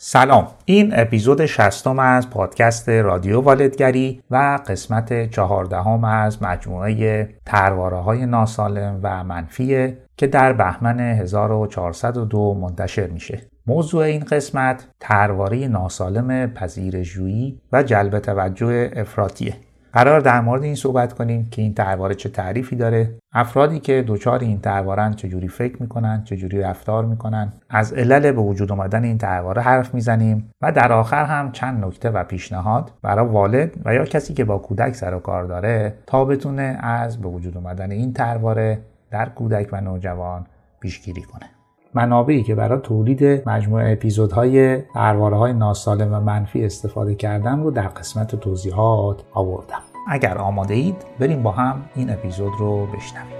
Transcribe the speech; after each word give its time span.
سلام. 0.00 0.48
این 0.64 0.92
اپیزود 0.96 1.46
شستم 1.46 1.98
از 1.98 2.30
پادکست 2.30 2.88
رادیو 2.88 3.40
والدگری 3.40 4.22
و 4.30 4.58
قسمت 4.66 5.30
چهاردهم 5.30 6.04
از 6.04 6.42
مجموعه 6.42 7.28
ترواره 7.46 7.96
های 7.96 8.26
ناسالم 8.26 9.00
و 9.02 9.24
منفیه 9.24 9.98
که 10.16 10.26
در 10.26 10.52
بهمن 10.52 11.00
1402 11.00 12.54
منتشر 12.54 13.06
میشه. 13.06 13.42
موضوع 13.66 14.02
این 14.02 14.24
قسمت 14.24 14.88
ترواره 15.00 15.68
ناسالم 15.68 16.50
پذیرشجویی 16.54 17.60
و 17.72 17.82
جلب 17.82 18.18
توجه 18.18 18.90
افراطیه. 18.96 19.54
قرار 19.92 20.20
در 20.20 20.40
مورد 20.40 20.62
این 20.62 20.74
صحبت 20.74 21.12
کنیم 21.12 21.48
که 21.50 21.62
این 21.62 21.74
ترواره 21.74 22.14
چه 22.14 22.28
تعریفی 22.28 22.76
داره 22.76 23.14
افرادی 23.32 23.80
که 23.80 24.04
دچار 24.06 24.40
این 24.40 24.60
تروارن 24.60 25.12
چجوری 25.12 25.48
فکر 25.48 25.82
می‌کنن 25.82 26.24
چجوری 26.24 26.60
رفتار 26.60 27.04
می‌کنن. 27.04 27.52
از 27.70 27.92
علل 27.92 28.32
به 28.32 28.40
وجود 28.40 28.72
آمدن 28.72 29.04
این 29.04 29.18
ترواره 29.18 29.62
حرف 29.62 29.94
می‌زنیم 29.94 30.50
و 30.62 30.72
در 30.72 30.92
آخر 30.92 31.24
هم 31.24 31.52
چند 31.52 31.84
نکته 31.84 32.10
و 32.10 32.24
پیشنهاد 32.24 32.90
برای 33.02 33.26
والد 33.26 33.70
و 33.84 33.94
یا 33.94 34.04
کسی 34.04 34.34
که 34.34 34.44
با 34.44 34.58
کودک 34.58 34.94
سر 34.94 35.14
و 35.14 35.18
کار 35.18 35.44
داره 35.44 35.94
تا 36.06 36.24
بتونه 36.24 36.78
از 36.80 37.20
به 37.20 37.28
وجود 37.28 37.56
آمدن 37.56 37.90
این 37.90 38.12
ترواره 38.12 38.78
در 39.10 39.28
کودک 39.28 39.68
و 39.72 39.80
نوجوان 39.80 40.46
پیشگیری 40.80 41.22
کنه. 41.22 41.57
منابعی 41.94 42.42
که 42.42 42.54
برای 42.54 42.80
تولید 42.80 43.48
مجموعه 43.48 43.92
اپیزودهای 43.92 44.76
درباره 44.94 45.36
های 45.36 45.52
ناسالم 45.52 46.14
و 46.14 46.20
منفی 46.20 46.64
استفاده 46.64 47.14
کردم 47.14 47.62
رو 47.62 47.70
در 47.70 47.88
قسمت 47.88 48.36
توضیحات 48.36 49.22
آوردم. 49.32 49.80
اگر 50.08 50.38
آماده 50.38 50.74
اید 50.74 50.96
بریم 51.18 51.42
با 51.42 51.50
هم 51.50 51.84
این 51.94 52.10
اپیزود 52.10 52.52
رو 52.58 52.86
بشنویم. 52.86 53.38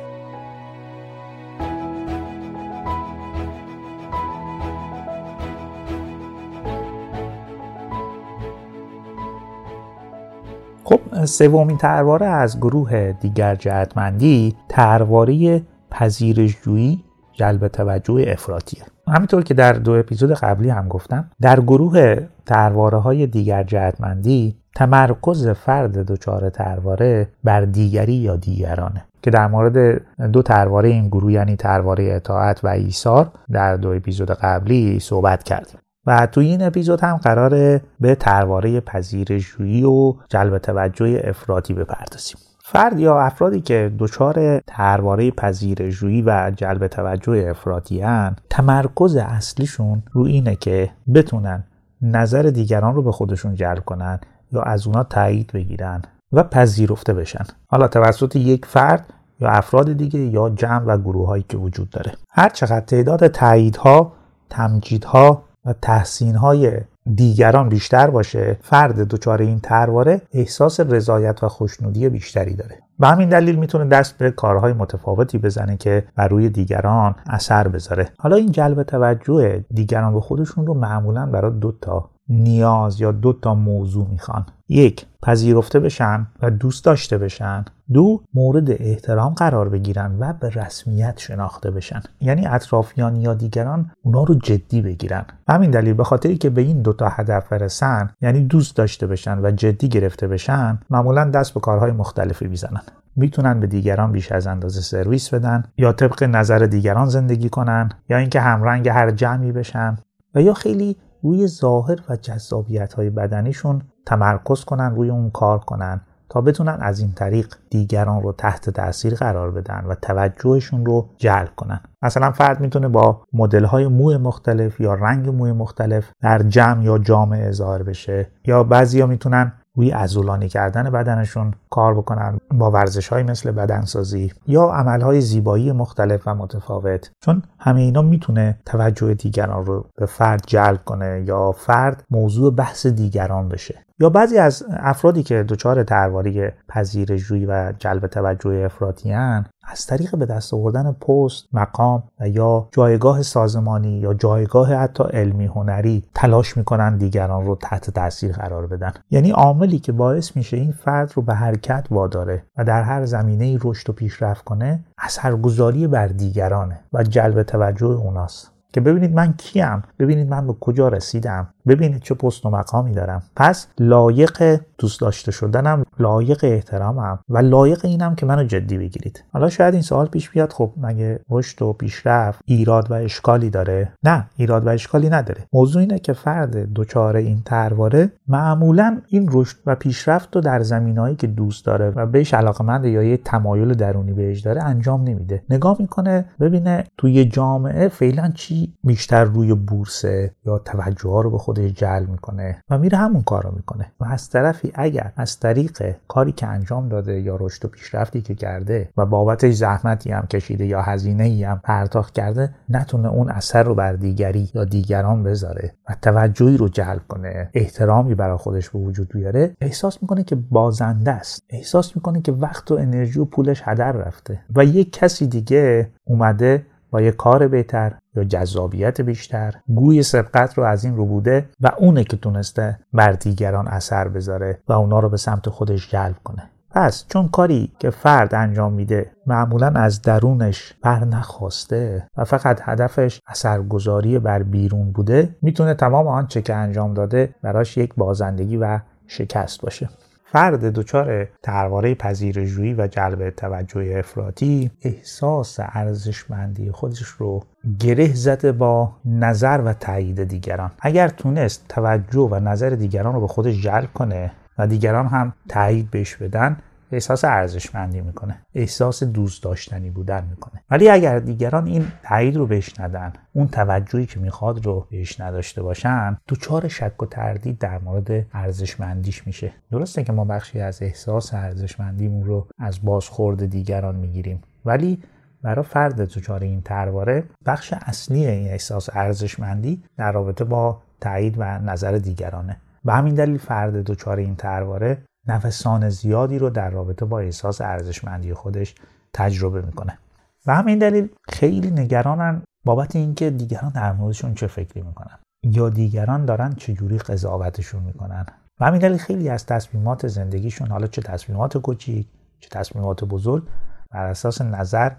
خب 10.85 11.25
سومین 11.25 11.79
ترواره 11.79 12.27
از 12.27 12.59
گروه 12.59 13.13
دیگر 13.13 13.55
جهتمندی 13.55 14.57
ترواره 14.69 15.63
پذیرشجویی 15.91 17.05
جلب 17.39 17.69
توجه 17.69 18.25
افراطیه. 18.29 18.83
همینطور 19.09 19.43
که 19.43 19.55
در 19.55 19.73
دو 19.73 19.93
اپیزود 19.93 20.33
قبلی 20.33 20.71
هم 20.71 20.89
گفتم 20.89 21.31
در 21.41 21.61
گروه 21.61 22.17
ترواره 22.47 22.99
های 22.99 23.27
دیگر 23.27 23.63
جهتمندی 23.63 24.57
تمرکز 24.75 25.49
فرد 25.49 25.99
دچار 25.99 26.51
ترواره 26.51 27.29
بر 27.45 27.61
دیگری 27.61 28.15
یا 28.15 28.37
دیگرانه. 28.37 29.05
که 29.23 29.31
در 29.31 29.47
مورد 29.47 30.01
دو 30.33 30.43
ترواره 30.43 30.89
این 30.89 31.09
گروه 31.09 31.33
یعنی 31.33 31.57
ترواره 31.57 32.13
اطاعت 32.13 32.65
و 32.65 32.69
ایثار 32.69 33.31
در 33.53 33.77
دو 33.77 33.91
اپیزود 33.91 34.31
قبلی 34.31 35.01
صحبت 35.01 35.43
کردیم. 35.43 35.79
و 36.07 36.27
توی 36.27 36.47
این 36.47 36.63
اپیزود 36.63 37.01
هم 37.01 37.17
قراره 37.17 37.81
به 38.01 38.15
ترواره 38.15 38.81
پذیرشجویی 38.81 39.85
و 39.85 40.15
جلب 40.29 40.59
توجه 40.59 41.21
افراطی 41.25 41.75
بپردازیم. 41.75 42.37
فرد 42.71 43.01
یا 43.01 43.21
افرادی 43.21 43.61
که 43.61 43.93
دچار 43.99 44.61
ترواره 44.67 45.31
پذیرشجویی 45.31 46.23
و 46.23 46.53
جلب 46.57 46.87
توجه 46.87 47.47
افراطی 47.51 48.05
تمرکز 48.51 49.17
اصلیشون 49.17 50.03
رو 50.13 50.25
اینه 50.25 50.57
که 50.57 50.91
بتونن 51.15 51.65
نظر 52.03 52.43
دیگران 52.43 52.95
رو 52.95 53.03
به 53.03 53.13
خودشون 53.13 53.55
جلب 53.55 53.85
کنن 53.85 54.21
یا 54.53 54.63
از 54.63 54.87
اونا 54.87 55.03
تایید 55.03 55.51
بگیرن 55.55 56.03
و 56.33 56.43
پذیرفته 56.43 57.15
بشن. 57.15 57.45
حالا 57.67 57.89
توسط 57.89 58.37
یک 58.37 58.67
فرد 58.67 59.07
یا 59.41 59.49
افراد 59.49 59.93
دیگه 59.93 60.21
یا 60.21 60.51
جمع 60.51 60.85
و 60.87 60.99
گروه 60.99 61.27
هایی 61.27 61.45
که 61.49 61.57
وجود 61.57 61.91
داره. 61.91 62.13
هر 62.31 62.49
چقدر 62.49 62.81
تعداد 62.81 63.27
تاییدها 63.27 64.13
تمجیدها 64.51 65.43
و 65.65 65.75
تحسینهای 65.83 66.73
دیگران 67.15 67.69
بیشتر 67.69 68.11
باشه 68.11 68.57
فرد 68.63 69.09
دچار 69.09 69.43
این 69.43 69.61
ترواره 69.61 70.23
احساس 70.33 70.81
رضایت 70.81 71.43
و 71.43 71.49
خوشنودی 71.49 72.09
بیشتری 72.09 72.55
داره. 72.55 72.79
به 72.99 73.09
همین 73.09 73.29
دلیل 73.29 73.57
می‌تونه 73.57 73.85
دست 73.85 74.19
به 74.19 74.31
کارهای 74.31 74.73
متفاوتی 74.73 75.39
بزنه 75.39 75.77
که 75.77 76.05
بر 76.17 76.29
روی 76.29 76.49
دیگران 76.49 77.15
اثر 77.27 77.69
بذاره. 77.69 78.09
حالا 78.19 78.37
این 78.37 78.53
جلب 78.53 78.83
توجه 78.83 79.65
دیگران 79.75 80.15
به 80.15 80.21
خودشون 80.21 80.67
رو 80.67 80.75
معمولا 80.75 81.27
برای 81.27 81.59
دو 81.59 81.73
تا 81.81 82.11
نیاز 82.29 83.01
یا 83.01 83.13
دو 83.13 83.33
تا 83.33 83.55
موضوع 83.55 84.07
می‌خوان. 84.11 84.47
یک 84.69 85.07
پذیرفته 85.23 85.81
بشن 85.81 86.27
و 86.43 86.51
دوست 86.51 86.85
داشته 86.85 87.19
بشن. 87.19 87.65
دو 87.93 88.23
مورد 88.35 88.71
احترام 88.71 89.35
قرار 89.35 89.69
بگیرن 89.69 90.17
و 90.19 90.33
به 90.33 90.51
رسمیت 90.51 91.19
شناخته 91.19 91.71
بشن. 91.71 92.03
یعنی 92.21 92.47
اطرافیان 92.47 93.17
یا 93.17 93.35
دیگران 93.35 93.91
اونا 94.03 94.23
رو 94.23 94.35
جدی 94.35 94.83
بگیرن. 94.83 95.25
همین 95.49 95.71
دلیل 95.71 95.95
به 95.95 96.05
خاطری 96.05 96.39
که 96.39 96.51
به 96.51 96.61
این 96.61 96.83
دوتا 96.83 97.09
هدف 97.09 97.49
برسن 97.49 98.11
یعنی 98.21 98.41
دوست 98.41 98.77
داشته 98.77 99.07
بشن 99.07 99.39
و 99.39 99.51
جدی 99.51 99.89
گرفته 99.89 100.29
بشن 100.29 100.79
معمولا 100.91 101.25
دست 101.25 101.55
به 101.55 101.61
کارهای 101.61 101.93
مختلفی 101.93 102.47
می‌زنن. 102.47 102.83
می‌تونن 103.17 103.61
به 103.61 103.67
دیگران 103.67 104.13
بیش 104.13 104.33
از 104.33 104.47
اندازه 104.47 104.81
سرویس 104.81 105.35
بدن 105.35 105.65
یا 105.79 105.93
طبق 105.93 106.23
نظر 106.23 106.59
دیگران 106.59 107.09
زندگی 107.09 107.49
کنن 107.49 107.89
یا 108.09 108.17
اینکه 108.17 108.41
همرنگ 108.41 108.89
هر 108.89 109.11
جمعی 109.11 109.53
بشن. 109.53 109.99
و 110.35 110.43
یا 110.43 110.55
خیلی 110.55 110.97
روی 111.23 111.47
ظاهر 111.47 111.99
و 112.09 112.17
جذابیت 112.17 112.95
های 112.95 113.11
بدنیشون 113.11 113.83
تمرکز 114.09 114.65
کنن 114.65 114.95
روی 114.95 115.11
اون 115.11 115.31
کار 115.31 115.59
کنن 115.59 116.01
تا 116.29 116.41
بتونن 116.41 116.79
از 116.81 117.01
این 117.01 117.13
طریق 117.13 117.55
دیگران 117.71 118.23
رو 118.23 118.33
تحت 118.33 118.71
تاثیر 118.71 119.15
قرار 119.15 119.51
بدن 119.51 119.85
و 119.89 119.95
توجهشون 119.95 120.87
رو 120.87 121.09
جلب 121.17 121.51
کنن. 121.57 121.81
مثلا 122.03 122.31
فرد 122.31 122.61
می‌تونه 122.61 122.89
با 122.89 123.23
مدل 123.33 123.65
های 123.65 123.87
موی 123.87 124.17
مختلف 124.17 124.81
یا 124.81 124.95
رنگ 124.95 125.29
موی 125.29 125.53
مختلف 125.53 126.11
در 126.23 126.39
جمع 126.39 126.85
یا 126.85 126.99
جامعه 126.99 127.51
ظاهر 127.51 127.83
بشه 127.83 128.27
یا 128.45 128.65
بعضیا 128.65 129.07
می‌تونن 129.07 129.53
روی 129.77 129.93
ازولانی 129.93 130.49
کردن 130.49 130.91
بدنشون 130.91 131.55
کار 131.71 131.95
بکنن 131.95 132.39
با 132.51 132.71
ورزش 132.71 133.09
های 133.09 133.23
مثل 133.23 133.51
بدنسازی 133.51 134.33
یا 134.47 134.63
عمل 134.63 135.01
های 135.01 135.21
زیبایی 135.21 135.73
مختلف 135.73 136.23
و 136.27 136.35
متفاوت. 136.35 137.11
چون 137.21 137.43
همه 137.59 137.81
اینا 137.81 138.03
می‌تونه 138.03 138.59
توجه 138.67 139.15
دیگران 139.15 139.67
رو 139.67 139.85
به 139.97 140.07
فرد 140.07 140.43
جلب 140.47 140.85
کنه 140.85 141.25
یا 141.27 141.53
فرد 141.53 142.05
موضوع 142.11 142.55
بحث 142.55 142.87
دیگران 142.87 143.49
بشه. 143.49 143.88
یا 144.01 144.11
بعضی 144.11 144.39
از 144.39 144.65
افرادی 144.71 145.23
که 145.23 145.43
دچار 145.49 145.83
ترواری 145.83 146.49
پذیرشجویی 146.69 147.47
و 147.47 147.73
جلب 147.79 148.07
توجه 148.07 148.63
افراطیان 148.65 149.47
از 149.71 149.87
طریق 149.87 150.17
به 150.17 150.27
دست 150.27 150.55
آوردن 150.55 150.93
پست، 150.93 151.49
مقام 151.53 152.03
و 152.21 152.29
یا 152.29 152.69
جایگاه 152.73 153.23
سازمانی 153.23 153.99
یا 153.99 154.15
جایگاه 154.15 154.75
حتی 154.75 155.05
علمی 155.05 155.47
هنری 155.47 156.05
تلاش 156.15 156.57
می‌کنن 156.57 156.97
دیگران 156.97 157.47
رو 157.47 157.57
تحت 157.57 157.91
تاثیر 157.91 158.33
قرار 158.33 158.67
بدن. 158.67 158.93
یعنی 159.11 159.31
عاملی 159.31 159.79
که 159.79 159.93
باعث 159.93 160.37
میشه 160.37 160.57
این 160.57 160.73
فرد 160.73 161.13
رو 161.15 161.23
به 161.23 161.35
حرکت 161.35 161.87
واداره 161.91 162.43
و 162.57 162.65
در 162.65 162.83
هر 162.83 163.05
زمینه 163.05 163.59
رشد 163.65 163.91
و 163.91 163.93
پیشرفت 163.93 164.45
کنه 164.45 164.85
اثرگذاری 164.99 165.87
بر 165.87 166.07
دیگرانه 166.07 166.81
و 166.93 167.03
جلب 167.03 167.43
توجه 167.43 167.87
اوناست. 167.87 168.53
که 168.73 168.81
ببینید 168.81 169.15
من 169.15 169.33
کیم؟ 169.33 169.83
ببینید 169.99 170.29
من 170.29 170.47
به 170.47 170.53
کجا 170.53 170.89
رسیدم؟ 170.89 171.49
ببینید 171.69 172.03
چه 172.03 172.15
پست 172.15 172.47
و 172.47 172.51
مقامی 172.51 172.93
دارم. 172.93 173.23
پس 173.37 173.67
لایق 173.79 174.61
دوست 174.79 175.01
داشته 175.01 175.33
شدنم 175.33 175.85
لایق 175.99 176.39
احترامم 176.43 177.19
و 177.29 177.39
لایق 177.39 177.85
اینم 177.85 178.15
که 178.15 178.27
منو 178.27 178.45
جدی 178.45 178.79
بگیرید. 178.79 179.25
حالا 179.33 179.49
شاید 179.49 179.75
این 179.75 179.83
سوال 179.83 180.07
پیش 180.07 180.31
بیاد 180.31 180.53
خب 180.53 180.73
مگه 180.77 181.21
رشد 181.31 181.63
و 181.63 181.73
پیشرفت 181.73 182.41
ایراد 182.45 182.91
و 182.91 182.95
اشکالی 182.95 183.51
داره؟ 183.51 183.93
نه 184.05 184.27
ایراد 184.37 184.67
و 184.67 184.69
اشکالی 184.69 185.11
نداره. 185.11 185.47
موضوع 185.53 185.81
اینه 185.81 185.99
که 185.99 186.13
فرد 186.13 186.73
دچار 186.75 187.17
این 187.17 187.43
ترواره 187.45 188.13
معمولا 188.29 189.01
این 189.09 189.29
رشد 189.33 189.57
و 189.67 189.75
پیشرفت 189.75 190.37
رو 190.37 190.41
در 190.41 190.63
زمینهایی 190.63 191.17
که 191.17 191.27
دوست 191.27 191.67
داره 191.67 191.93
و 191.97 192.07
بهش 192.07 192.35
علاقمند 192.35 192.85
یا 192.85 193.03
یه 193.03 193.17
تمایل 193.17 193.75
درونی 193.75 194.13
بهش 194.13 194.41
داره 194.41 194.63
انجام 194.63 195.03
نمیده. 195.03 195.43
نگاه 195.51 195.77
می‌کنه 195.81 196.25
ببینه 196.41 196.85
توی 196.99 197.25
جامعه 197.25 197.89
فعلا 197.89 198.33
چی 198.35 198.75
بیشتر 198.85 199.25
روی 199.25 199.55
بورسه 199.55 200.33
یا 200.47 200.59
توجه 200.59 201.09
ها 201.09 201.21
رو 201.21 201.31
به 201.31 201.39
خودش 201.59 201.73
جلب 201.73 202.09
می‌کنه 202.09 202.63
و 202.71 202.79
میره 202.79 202.99
همون 202.99 203.23
کار 203.23 203.43
رو 203.43 203.53
می‌کنه. 203.57 203.93
و 204.01 204.05
از 204.05 204.31
طرفی 204.31 204.73
اگر 204.75 205.13
از 205.17 205.39
طریق 205.41 205.95
کاری 206.09 206.33
که 206.33 206.47
انجام 206.47 206.89
داده 206.89 207.21
یا 207.21 207.37
رشد 207.41 207.65
و 207.65 207.69
پیشرفتی 207.69 208.23
که 208.23 208.35
کرده 208.35 208.89
و 208.97 209.07
بابتش 209.07 209.55
زحمتی 209.55 210.11
هم 210.11 210.27
کشیده 210.27 210.67
یا 210.67 210.83
هزینه 210.83 211.25
ای 211.25 211.45
هم 211.45 211.61
پرداخت 211.65 212.15
کرده 212.15 212.55
نتونه 212.69 213.09
اون 213.09 213.31
اثر 213.31 213.63
رو 213.63 213.75
بر 213.75 213.93
دیگری 213.93 214.51
یا 214.55 214.65
دیگران 214.65 215.23
بذاره 215.23 215.73
و 215.89 215.97
توجهی 216.03 216.57
رو 216.57 216.69
جلب 216.69 217.03
کنه 217.09 217.51
احترامی 217.55 218.15
برای 218.15 218.37
خودش 218.37 218.71
به 218.71 218.79
وجود 218.79 219.09
بیاره. 219.09 219.57
احساس 219.61 220.03
می‌کنه 220.03 220.25
که 220.25 220.37
بازنده 220.37 221.11
است. 221.11 221.43
احساس 221.51 221.97
می‌کنه 221.97 222.21
که 222.21 222.33
وقت 222.33 222.71
و 222.71 222.75
انرژی 222.75 223.21
و 223.21 223.25
پولش 223.25 223.63
هدر 223.65 223.93
رفته. 223.93 224.41
و 224.57 224.65
یک 224.65 224.93
کسی 224.93 225.27
دیگه 225.27 225.89
اومده 226.05 226.67
با 226.91 227.01
یه 227.01 227.11
کار 227.11 227.49
بهتر 227.49 227.93
یا 228.17 228.25
جذابیت 228.25 229.01
بیشتر. 229.01 229.55
گوی 229.69 230.03
سبقت 230.03 230.59
رو 230.59 230.65
از 230.65 230.85
این 230.85 230.97
رو 230.97 231.07
بوده 231.07 231.49
و 231.61 231.71
اونه 231.79 232.05
که 232.05 232.17
تونسته 232.17 232.79
بر 232.93 233.13
دیگران 233.13 233.69
اثر 233.69 234.09
بذاره 234.09 234.59
و 234.69 234.73
اونا 234.73 235.01
رو 235.01 235.09
به 235.09 235.17
سمت 235.17 235.49
خودش 235.49 235.91
جلب 235.91 236.17
کنه. 236.25 236.51
پس 236.71 237.05
چون 237.09 237.29
کاری 237.29 237.73
که 237.79 237.91
فرد 237.91 238.35
انجام 238.35 238.73
میده 238.73 239.11
معمولا 239.27 239.67
از 239.67 240.03
درونش 240.03 240.75
بر 240.83 241.05
نخواسته 241.05 242.07
و 242.17 242.25
فقط 242.25 242.61
هدفش 242.65 243.21
اثرگذاری 243.27 244.19
بر 244.19 244.43
بیرون 244.43 244.93
بوده 244.93 245.37
می‌تونه 245.43 245.75
تمام 245.75 246.07
آنچه 246.07 246.43
که 246.43 246.55
انجام 246.55 246.95
داده 246.95 247.35
براش 247.43 247.77
یک 247.77 247.95
بازندگی 247.95 248.57
و 248.57 248.79
شکست 249.07 249.61
باشه. 249.61 249.89
فرد 250.33 250.65
دچار 250.65 251.29
ترواره 251.43 251.95
پذیرشجویی 251.95 252.75
و 252.75 252.87
جلب 252.87 253.31
توجه 253.31 253.95
افراطی 253.99 254.71
احساس 254.83 255.57
ارزشمندی 255.61 256.71
خودش 256.71 257.03
رو 257.03 257.43
گره 257.81 258.15
زده 258.15 258.53
با 258.53 258.93
نظر 259.05 259.61
و 259.65 259.73
تایید 259.73 260.25
دیگران. 260.25 260.71
اگر 260.81 261.09
تونست 261.09 261.65
توجه 261.69 262.29
و 262.31 262.41
نظر 262.41 262.71
دیگران 262.71 263.15
رو 263.15 263.21
به 263.21 263.27
خودش 263.27 263.63
جلب 263.63 263.93
کنه 263.95 264.33
و 264.59 264.67
دیگران 264.67 265.07
هم 265.07 265.33
تایید 265.49 265.91
بهش 265.91 266.17
بدن 266.17 266.57
احساس 266.93 267.25
ارزشمندی 267.25 268.01
می‌کنه. 268.01 268.41
احساس 268.55 269.05
دوست 269.05 269.43
داشتنی 269.43 269.91
بودن 269.91 270.25
می‌کنه. 270.31 270.63
ولی 270.71 270.89
اگر 270.89 271.19
دیگران 271.19 271.67
این 271.67 271.87
تایید 272.03 272.37
رو 272.37 272.47
بهش 272.47 272.81
ندن 272.81 273.13
اون 273.33 273.49
توجهی 273.49 274.07
که 274.07 274.21
می‌خواد 274.21 274.67
رو 274.67 274.87
بهش 274.91 275.21
نداشته 275.21 275.63
باشن 275.63 276.17
دوچار 276.27 276.69
شک 276.69 277.03
و 277.03 277.07
تردید 277.07 277.59
در 277.59 277.79
مورد 277.79 278.27
ارزشمندیش 278.33 279.27
میشه. 279.27 279.53
درسته 279.71 280.05
که 280.05 280.13
ما 280.13 280.25
بخشی 280.25 280.61
از 280.61 280.83
احساس 280.83 281.35
ارزشمندیمون 281.35 282.25
رو 282.25 282.47
از 282.59 282.85
بازخورد 282.85 283.47
دیگران 283.47 283.97
می‌گیریم. 283.97 284.43
ولی 284.65 285.03
برای 285.43 285.65
فرد 285.65 286.01
دچار 286.01 286.41
این 286.41 286.63
ترواره 286.63 287.25
بخش 287.47 287.75
اصلی 287.87 288.27
این 288.27 288.49
احساس 288.49 288.89
ارزشمندی 288.93 289.83
در 289.97 290.13
رابطه 290.13 290.45
با 290.45 290.83
تایید 291.01 291.35
و 291.39 291.59
نظر 291.59 291.93
دیگرانه. 291.93 292.57
به 292.85 292.93
همین 292.93 293.15
دلیل 293.15 293.39
فرد 293.39 293.75
دچار 293.75 294.17
این 294.17 294.37
ترواره 294.37 294.99
نوسان 295.29 295.89
زیادی 295.89 296.39
رو 296.39 296.51
در 296.51 296.71
رابطه 296.71 297.05
با 297.05 297.19
احساس 297.19 297.61
ارزشمندی 297.61 298.35
خودش 298.35 298.75
تجربه 299.13 299.63
می‌کنه. 299.63 299.99
و 300.47 300.55
همین 300.55 300.79
دلیل 300.79 301.09
خیلی 301.29 301.71
نگرانن 301.71 302.43
بابت 302.65 302.97
اینکه 302.97 303.31
دیگران 303.31 303.73
در 303.73 303.93
موردشون 303.93 304.35
چه 304.35 304.47
فکری 304.47 304.83
می‌کنن 304.83 305.19
یا 305.43 305.69
دیگران 305.69 306.25
دارن 306.25 306.55
چجوری 306.55 306.99
قضاوتشون 306.99 307.83
می‌کنن. 307.83 308.27
و 308.61 308.67
همین 308.67 308.81
دلیل 308.81 308.99
خیلی 308.99 309.29
از 309.29 309.47
تصمیمات 309.47 310.07
زندگیشون 310.07 310.69
حالا 310.69 310.87
چه 310.87 311.03
تصمیمات 311.03 311.59
کوچیک 311.59 312.07
چه 312.41 312.49
تصمیمات 312.51 313.05
بزرگ 313.05 313.49
بر 313.91 314.07
اساس 314.07 314.43
نظر 314.43 314.93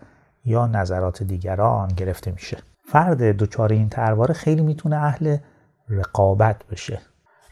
یا 0.46 0.68
نظرات 0.68 1.24
دیگران 1.24 1.88
گرفته 1.88 2.32
میشه. 2.32 2.58
فرد 2.88 3.22
دچار 3.22 3.74
این 3.74 3.90
ترواره 3.90 4.34
خیلی 4.34 4.62
می‌تونه 4.62 4.96
اهل 4.96 5.38
رقابت 5.90 6.68
بشه. 6.72 7.02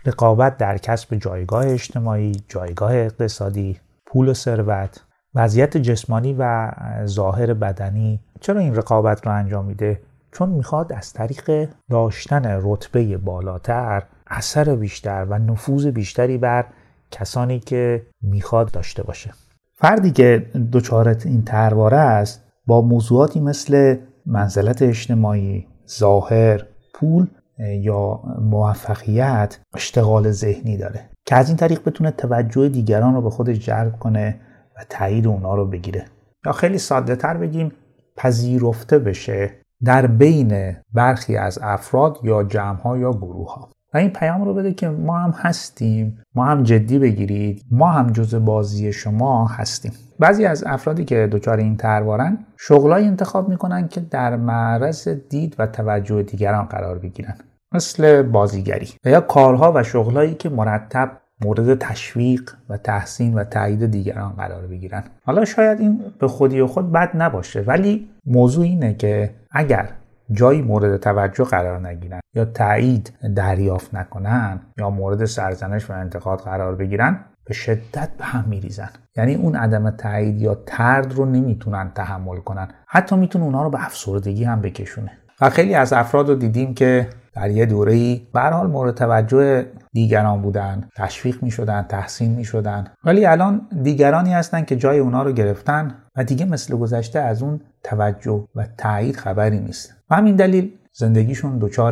رقابت 0.07 0.57
در 0.57 0.77
کسب 0.77 1.15
جایگاه 1.15 1.67
اجتماعی، 1.67 2.41
جایگاه 2.47 2.95
اقتصادی، 2.95 3.79
پول 4.05 4.29
و 4.29 4.33
ثروت، 4.33 5.03
وضعیت 5.35 5.77
جسمانی 5.77 6.35
و 6.39 6.71
ظاهر 7.05 7.53
بدنی 7.53 8.19
چرا 8.41 8.59
این 8.59 8.75
رقابت 8.75 9.25
رو 9.25 9.33
انجام 9.33 9.65
میده؟ 9.65 9.99
چون 10.31 10.49
می‌خواد 10.49 10.93
از 10.93 11.13
طریق 11.13 11.69
داشتن 11.89 12.59
رتبه 12.63 13.17
بالاتر 13.17 14.03
اثر 14.27 14.75
بیشتر 14.75 15.25
و 15.29 15.39
نفوذ 15.39 15.87
بیشتری 15.87 16.37
بر 16.37 16.65
کسانی 17.11 17.59
که 17.59 18.05
می‌خواد 18.21 18.71
داشته 18.71 19.03
باشه 19.03 19.33
فردی 19.75 20.11
که 20.11 20.45
دچارت 20.73 21.25
این 21.25 21.43
ترواره 21.43 21.97
است 21.97 22.43
با 22.67 22.81
موضوعاتی 22.81 23.39
مثل 23.39 23.97
منزلت 24.25 24.81
اجتماعی، 24.81 25.67
ظاهر، 25.89 26.65
پول 26.93 27.27
یا 27.59 28.19
موفقیت 28.41 29.59
اشتغال 29.73 30.31
ذهنی 30.31 30.77
داره. 30.77 31.09
که 31.25 31.35
از 31.35 31.47
این 31.47 31.57
طریق 31.57 31.83
بتونه 31.85 32.11
توجه 32.11 32.69
دیگران 32.69 33.13
رو 33.13 33.21
به 33.21 33.29
خودش 33.29 33.59
جلب 33.59 33.99
کنه 33.99 34.39
و 34.77 34.85
تایید 34.89 35.27
اونا 35.27 35.55
رو 35.55 35.65
بگیره. 35.65 36.05
یا 36.45 36.51
خیلی 36.51 36.77
ساده 36.77 37.15
تر 37.15 37.37
بگیم 37.37 37.71
پذیرفته 38.17 38.99
بشه 38.99 39.51
در 39.83 40.07
بین 40.07 40.75
برخی 40.93 41.37
از 41.37 41.59
افراد 41.61 42.19
یا 42.23 42.43
جمع 42.43 42.81
ها 42.81 42.97
یا 42.97 43.11
گروه 43.11 43.53
ها 43.53 43.69
و 43.93 43.97
این 43.97 44.09
پیام 44.09 44.45
رو 44.45 44.53
بده 44.53 44.73
که 44.73 44.89
ما 44.89 45.17
هم 45.17 45.31
هستیم 45.31 46.21
ما 46.35 46.45
هم 46.45 46.63
جدی 46.63 46.99
بگیرید 46.99 47.65
ما 47.71 47.87
هم 47.87 48.11
جز 48.11 48.35
بازی 48.35 48.93
شما 48.93 49.47
هستیم. 49.47 49.91
بعضی 50.19 50.45
از 50.45 50.63
افرادی 50.67 51.05
که 51.05 51.29
دچار 51.31 51.57
این 51.57 51.77
تروارن 51.77 52.45
شغلای 52.57 53.05
انتخاب 53.05 53.49
می‌کنن 53.49 53.87
که 53.87 53.99
در 53.99 54.35
معرض 54.35 55.07
دید 55.07 55.55
و 55.59 55.67
توجه 55.67 56.23
دیگران 56.23 56.65
قرار 56.65 56.99
بگیرن. 56.99 57.35
مثل 57.73 58.21
بازیگری 58.21 58.89
و 59.05 59.09
یا 59.09 59.21
کارها 59.21 59.71
و 59.75 59.83
شغلایی 59.83 60.33
که 60.33 60.49
مرتب 60.49 61.11
مورد 61.41 61.79
تشویق 61.79 62.51
و 62.69 62.77
تحسین 62.77 63.33
و 63.33 63.43
تایید 63.43 63.85
دیگران 63.85 64.33
قرار 64.33 64.67
بگیرن. 64.67 65.03
حالا 65.25 65.45
شاید 65.45 65.79
این 65.79 65.99
به 66.19 66.27
خودی 66.27 66.59
و 66.59 66.67
خود 66.67 66.91
بد 66.91 67.11
نباشه 67.13 67.61
ولی 67.61 68.09
موضوع 68.25 68.63
اینه 68.63 68.93
که 68.93 69.33
اگر 69.51 69.89
جایی 70.31 70.61
مورد 70.61 70.97
توجه 70.97 71.43
قرار 71.43 71.87
نگیرن 71.87 72.19
یا 72.35 72.45
تایید 72.45 73.13
دریافت 73.35 73.95
نکنن 73.95 74.59
یا 74.77 74.89
مورد 74.89 75.25
سرزنش 75.25 75.89
و 75.89 75.93
انتقاد 75.93 76.39
قرار 76.39 76.75
بگیرن 76.75 77.19
به 77.45 77.53
شدت 77.53 78.09
به 78.17 78.25
هم 78.25 78.45
میریزن. 78.47 78.89
یعنی 79.17 79.35
اون 79.35 79.55
عدم 79.55 79.89
تایید 79.89 80.41
یا 80.41 80.55
ترد 80.65 81.13
رو 81.13 81.25
نمی‌تونن 81.25 81.91
تحمل 81.95 82.37
کنن. 82.37 82.67
حتی 82.87 83.15
می‌تونه 83.15 83.45
اونها 83.45 83.63
رو 83.63 83.69
به 83.69 83.85
افسردگی 83.85 84.43
هم 84.43 84.61
بکشونه. 84.61 85.11
و 85.41 85.49
خیلی 85.49 85.75
از 85.75 85.93
افراد 85.93 86.29
رو 86.29 86.35
دیدیم 86.35 86.73
که 86.73 87.07
در 87.37 87.49
یه 87.49 87.65
دوره 87.65 87.93
ای 87.93 88.21
حال 88.33 88.67
مورد 88.67 88.95
توجه 88.95 89.65
دیگران 89.93 90.41
بودن 90.41 90.89
تشویق 90.95 91.43
می 91.43 91.51
شدن 91.51 91.85
تحسین 91.89 92.31
می 92.31 92.43
شدن 92.43 92.87
ولی 93.03 93.25
الان 93.25 93.67
دیگرانی 93.83 94.33
هستن 94.33 94.63
که 94.63 94.75
جای 94.75 94.99
اونا 94.99 95.23
رو 95.23 95.31
گرفتن 95.31 95.95
و 96.15 96.23
دیگه 96.23 96.45
مثل 96.45 96.77
گذشته 96.77 97.19
از 97.19 97.43
اون 97.43 97.61
توجه 97.83 98.47
و 98.55 98.67
تایید 98.77 99.15
خبری 99.15 99.59
نیست. 99.59 99.93
و 100.09 100.15
همین 100.15 100.35
دلیل 100.35 100.71
زندگیشون 100.93 101.57
دچار 101.57 101.91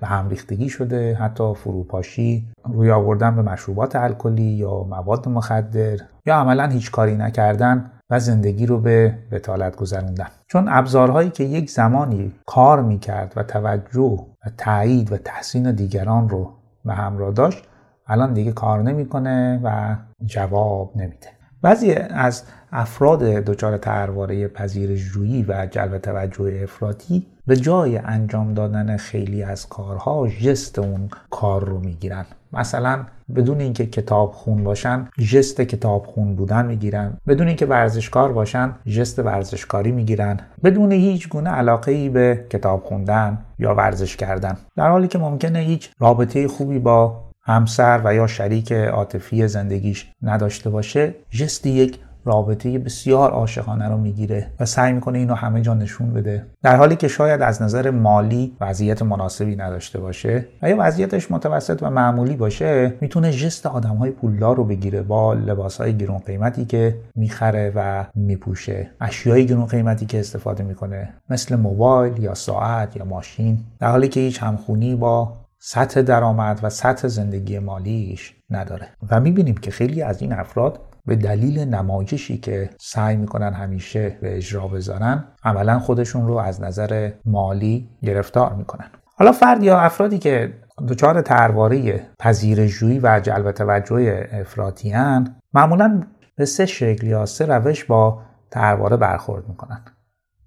به 0.00 0.06
هم 0.06 0.28
ریختگی 0.28 0.68
شده 0.68 1.14
حتی 1.14 1.54
فروپاشی 1.54 2.46
روی 2.64 2.90
آوردن 2.90 3.36
به 3.36 3.42
مشروبات 3.42 3.96
الکلی 3.96 4.42
یا 4.42 4.82
مواد 4.82 5.28
مخدر 5.28 5.98
یا 6.26 6.36
عملا 6.36 6.66
هیچ 6.66 6.90
کاری 6.90 7.14
نکردن. 7.14 7.90
و 8.10 8.20
زندگی 8.20 8.66
رو 8.66 8.78
به 8.80 9.18
بتالت 9.30 9.76
گذروندن. 9.76 10.28
چون 10.46 10.68
ابزارهایی 10.68 11.30
که 11.30 11.44
یک 11.44 11.70
زمانی 11.70 12.32
کار 12.46 12.82
می‌کرد 12.82 13.32
و 13.36 13.42
توجه 13.42 14.26
و 14.46 14.50
تایید 14.58 15.12
و 15.12 15.16
تحسین 15.16 15.72
دیگران 15.72 16.28
رو 16.28 16.52
به 16.84 16.94
همراه 16.94 17.32
داشت 17.32 17.64
الان 18.06 18.32
دیگه 18.32 18.52
کار 18.52 18.82
نمی‌کنه 18.82 19.60
و 19.64 19.96
جواب 20.24 20.96
نمیده. 20.96 21.28
بعضی 21.62 21.92
از 21.92 22.42
افراد 22.72 23.22
دچار 23.22 23.76
ترواره 23.76 24.48
پذیرشجویی 24.48 25.44
و 25.48 25.66
جلب 25.66 25.98
توجه 25.98 26.60
افراطی 26.62 27.26
به 27.46 27.56
جای 27.56 27.98
انجام 27.98 28.54
دادن 28.54 28.96
خیلی 28.96 29.42
از 29.42 29.68
کارها 29.68 30.28
جست 30.28 30.78
اون 30.78 31.08
کار 31.30 31.64
رو 31.64 31.78
می‌گیرن. 31.78 32.24
مثلا 32.52 33.04
بدون 33.36 33.60
اینکه 33.60 33.86
کتاب 33.86 34.32
خون 34.32 34.64
باشن 34.64 35.08
جست 35.32 35.60
کتاب 35.60 36.06
خون 36.06 36.36
بودن 36.36 36.66
می‌گیرن. 36.66 37.16
بدون 37.26 37.46
اینکه 37.46 37.66
ورزشکار 37.66 38.32
باشن 38.32 38.74
جست 38.86 39.18
ورزشکاری 39.18 39.92
می‌گیرن. 39.92 40.40
بدون 40.64 40.92
هیچ 40.92 41.28
گونه 41.28 41.50
علاقه 41.50 41.92
ای 41.92 42.08
به 42.08 42.44
کتاب 42.50 42.84
خوندن 42.84 43.38
یا 43.58 43.74
ورزش 43.74 44.16
کردن. 44.16 44.56
در 44.76 44.90
حالی 44.90 45.08
که 45.08 45.18
ممکنه 45.18 45.58
هیچ 45.58 45.90
رابطه 45.98 46.48
خوبی 46.48 46.78
با 46.78 47.22
همسر 47.42 48.00
و 48.04 48.14
یا 48.14 48.26
شریک 48.26 48.72
عاطفی 48.72 49.48
زندگیش 49.48 50.12
نداشته 50.22 50.70
باشه 50.70 51.14
جست 51.30 51.66
یک 51.66 51.98
رابطه 52.26 52.78
بسیار 52.78 53.30
عاشقانه 53.30 53.88
رو 53.88 53.98
می‌گیره 53.98 54.46
و 54.60 54.64
سعی 54.64 54.92
می‌کنه 54.92 55.18
اینو 55.18 55.34
همه 55.34 55.60
جا 55.60 55.74
نشون 55.74 56.12
بده. 56.12 56.46
در 56.62 56.76
حالی 56.76 56.96
که 56.96 57.08
شاید 57.08 57.42
از 57.42 57.62
نظر 57.62 57.90
مالی 57.90 58.56
وضعیت 58.60 59.02
مناسبی 59.02 59.56
نداشته 59.56 60.00
باشه 60.00 60.46
و 60.62 60.70
یا 60.70 60.76
وضعیتش 60.78 61.30
متوسط 61.30 61.82
و 61.82 61.90
معمولی 61.90 62.36
باشه 62.36 62.92
می‌تونه 63.00 63.32
جست 63.32 63.66
آدم 63.66 63.96
های 63.96 64.10
پولدار 64.10 64.56
رو 64.56 64.64
بگیره 64.64 65.02
با 65.02 65.34
لباس 65.34 65.80
های 65.80 65.96
گرون 65.96 66.18
قیمتی 66.18 66.64
که 66.64 66.96
می‌خره 67.14 67.72
و 67.74 68.04
میپوشه. 68.14 68.90
اشیای 69.00 69.46
گرون 69.46 69.66
قیمتی 69.66 70.06
که 70.06 70.20
استفاده 70.20 70.64
می‌کنه 70.64 71.14
مثل 71.30 71.56
موبایل 71.56 72.22
یا 72.22 72.34
ساعت 72.34 72.96
یا 72.96 73.04
ماشین. 73.04 73.58
در 73.78 73.90
حالی 73.90 74.08
که 74.08 74.20
هیچ 74.20 74.42
همخونی 74.42 74.94
با 74.94 75.32
سطح 75.58 76.02
درآمد 76.02 76.60
و 76.62 76.70
سطح 76.70 77.08
زندگی 77.08 77.58
مالیش 77.58 78.34
نداره. 78.50 78.88
و 79.10 79.20
می‌بینیم 79.20 79.54
که 79.54 79.70
خیلی 79.70 80.02
از 80.02 80.22
این 80.22 80.32
افراد 80.32 80.80
به 81.06 81.16
دلیل 81.16 81.58
نمایشی 81.58 82.38
که 82.38 82.70
سعی 82.80 83.16
می‌کنن 83.16 83.52
همیشه 83.52 84.18
به 84.22 84.36
اجرا 84.36 84.68
بذارن 84.68 85.24
عملا 85.44 85.78
خودشون 85.78 86.26
رو 86.26 86.34
از 86.34 86.62
نظر 86.62 87.12
مالی 87.24 87.88
گرفتار 88.02 88.54
می‌کنن. 88.54 88.86
حالا 89.18 89.32
فرد 89.32 89.62
یا 89.62 89.80
افرادی 89.80 90.18
که 90.18 90.52
دچار 90.88 91.22
ترواره 91.22 92.06
پذیرشجویی 92.18 93.00
و 93.02 93.20
جلب 93.20 93.52
توجه 93.52 94.28
افراطیان 94.32 95.36
معمولا 95.54 96.02
به 96.36 96.44
سه 96.44 96.66
شکل 96.66 97.06
یا 97.06 97.26
سه 97.26 97.46
روش 97.46 97.84
با 97.84 98.22
ترواره 98.50 98.96
برخورد 98.96 99.48
می‌کنن. 99.48 99.80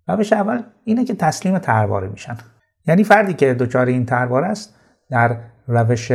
روش 0.08 0.34
اول 0.34 0.64
اینه 0.84 1.06
که 1.06 1.14
تسلیم 1.14 1.60
ترواره 1.60 2.08
میشن. 2.08 2.38
یعنی 2.88 3.04
فردی 3.04 3.34
که 3.34 3.54
دچار 3.54 3.86
این 3.86 4.06
ترواره 4.06 4.48
است 4.48 4.76
در 5.10 5.38
روش 5.68 6.12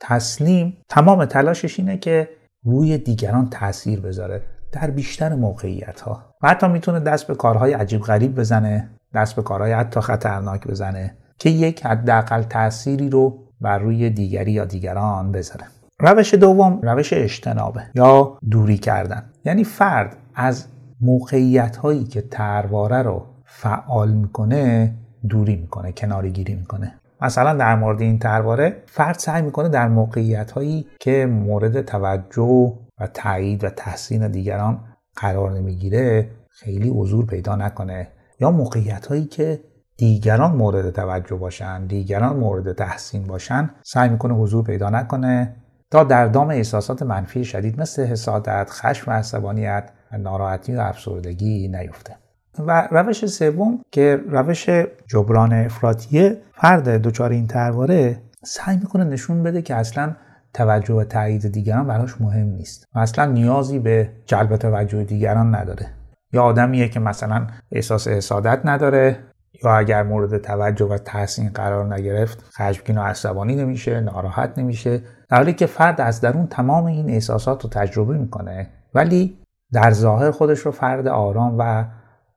تسلیم 0.00 0.76
تمام 0.88 1.24
تلاشش 1.24 1.78
اینه 1.78 1.98
که 1.98 2.28
روی 2.64 2.98
دیگران 2.98 3.50
تاثیر 3.50 4.00
بذاره 4.00 4.42
در 4.72 4.90
بیشتر 4.90 5.34
موقعیت 5.34 6.00
ها 6.00 6.22
و 6.42 6.48
حتی 6.48 6.68
می‌تونه 6.68 7.00
دست 7.00 7.26
به 7.26 7.34
کارهای 7.34 7.72
عجیب 7.72 8.02
غریب 8.02 8.34
بزنه 8.34 8.88
دست 9.14 9.36
به 9.36 9.42
کارهای 9.42 9.72
حتی 9.72 10.00
خطرناک 10.00 10.66
بزنه 10.66 11.16
که 11.38 11.50
یک 11.50 11.86
حداقل 11.86 12.42
تأثیری 12.42 13.10
رو 13.10 13.38
بر 13.60 13.78
روی 13.78 14.10
دیگری 14.10 14.52
یا 14.52 14.64
دیگران 14.64 15.32
بذاره. 15.32 15.64
روش 16.00 16.34
دوم 16.34 16.80
روش 16.82 17.12
اجتنابه 17.12 17.82
یا 17.94 18.38
دوری 18.50 18.78
کردن. 18.78 19.24
یعنی 19.44 19.64
فرد 19.64 20.16
از 20.34 20.66
موقعیت 21.00 21.76
هایی 21.76 22.04
که 22.04 22.22
ترواره 22.22 23.02
رو 23.02 23.26
فعال 23.44 24.12
می‌کنه 24.12 24.94
دوری 25.28 25.56
می‌کنه 25.56 25.92
کناری 25.92 26.30
گیری 26.30 26.54
می‌کنه. 26.54 26.94
مثلا 27.22 27.54
در 27.54 27.74
مورد 27.74 28.00
این 28.00 28.18
ترواره 28.18 28.82
فرد 28.86 29.18
سعی 29.18 29.42
می‌کنه 29.42 29.68
در 29.68 29.88
موقعیت 29.88 30.50
هایی 30.50 30.86
که 31.00 31.26
مورد 31.26 31.82
توجه 31.82 32.72
و 33.00 33.06
تایید 33.06 33.64
و 33.64 33.70
تحسین 33.70 34.28
دیگران 34.28 34.80
قرار 35.16 35.52
نمی‌گیره 35.52 36.30
خیلی 36.50 36.88
حضور 36.88 37.26
پیدا 37.26 37.56
نکنه 37.56 38.08
یا 38.40 38.50
موقعیت 38.50 39.06
هایی 39.06 39.24
که 39.24 39.60
دیگران 39.96 40.56
مورد 40.56 40.90
توجه 40.90 41.36
باشن 41.36 41.86
دیگران 41.86 42.36
مورد 42.36 42.72
تحسین 42.72 43.26
باشن 43.26 43.70
سعی 43.82 44.08
می‌کنه 44.08 44.34
حضور 44.34 44.64
پیدا 44.64 44.90
نکنه 44.90 45.56
تا 45.90 46.04
در 46.04 46.26
دام 46.26 46.48
احساسات 46.48 47.02
منفی 47.02 47.44
شدید 47.44 47.80
مثل 47.80 48.04
حسادت، 48.04 48.70
خشم 48.70 49.10
و 49.10 49.14
عصبانیت 49.14 49.90
ناراحتی 50.18 50.74
و 50.74 50.80
افسردگی 50.80 51.68
نیفته. 51.68 52.16
و 52.58 52.88
روش 52.90 53.26
سوم 53.26 53.80
که 53.90 54.20
روش 54.28 54.68
جبران 55.06 55.52
افراطیه 55.52 56.42
فرد 56.54 56.88
دچار 56.88 57.30
این 57.30 57.46
ترواره 57.46 58.18
سعی 58.44 58.76
می‌کنه 58.76 59.04
نشون 59.04 59.42
بده 59.42 59.62
که 59.62 59.74
اصلا 59.74 60.16
توجه 60.54 60.94
و 60.94 61.04
تایید 61.04 61.52
دیگران 61.52 61.86
براش 61.86 62.20
مهم 62.20 62.46
نیست 62.46 62.88
و 62.94 62.98
اصلا 62.98 63.24
نیازی 63.24 63.78
به 63.78 64.10
جلب 64.26 64.56
توجه 64.56 65.04
دیگران 65.04 65.54
نداره. 65.54 65.86
یا 66.32 66.42
آدمیه 66.42 66.88
که 66.88 67.00
مثلا 67.00 67.46
احساس 67.72 68.08
حسادت 68.08 68.60
نداره 68.64 69.18
یا 69.64 69.76
اگر 69.76 70.02
مورد 70.02 70.38
توجه 70.38 70.84
و 70.84 70.98
تحسین 70.98 71.48
قرار 71.48 71.94
نگرفت 71.94 72.44
خشمگین 72.58 72.98
و 72.98 73.02
عصبانی 73.02 73.56
نمیشه 73.56 74.00
ناراحت 74.00 74.58
نمیشه. 74.58 74.98
در 75.28 75.36
حالی 75.36 75.52
که 75.52 75.66
فرد 75.66 76.00
از 76.00 76.20
درون 76.20 76.46
تمام 76.46 76.86
این 76.86 77.10
احساسات 77.10 77.64
رو 77.64 77.70
تجربه 77.70 78.18
می‌کنه 78.18 78.68
ولی 78.94 79.38
در 79.72 79.90
ظاهر 79.90 80.30
خودش 80.30 80.58
رو 80.58 80.70
فرد 80.70 81.08
آرام 81.08 81.56
و 81.58 81.84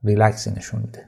ریلکسی 0.05 0.51
نشون 0.51 0.81
میده. 0.81 1.05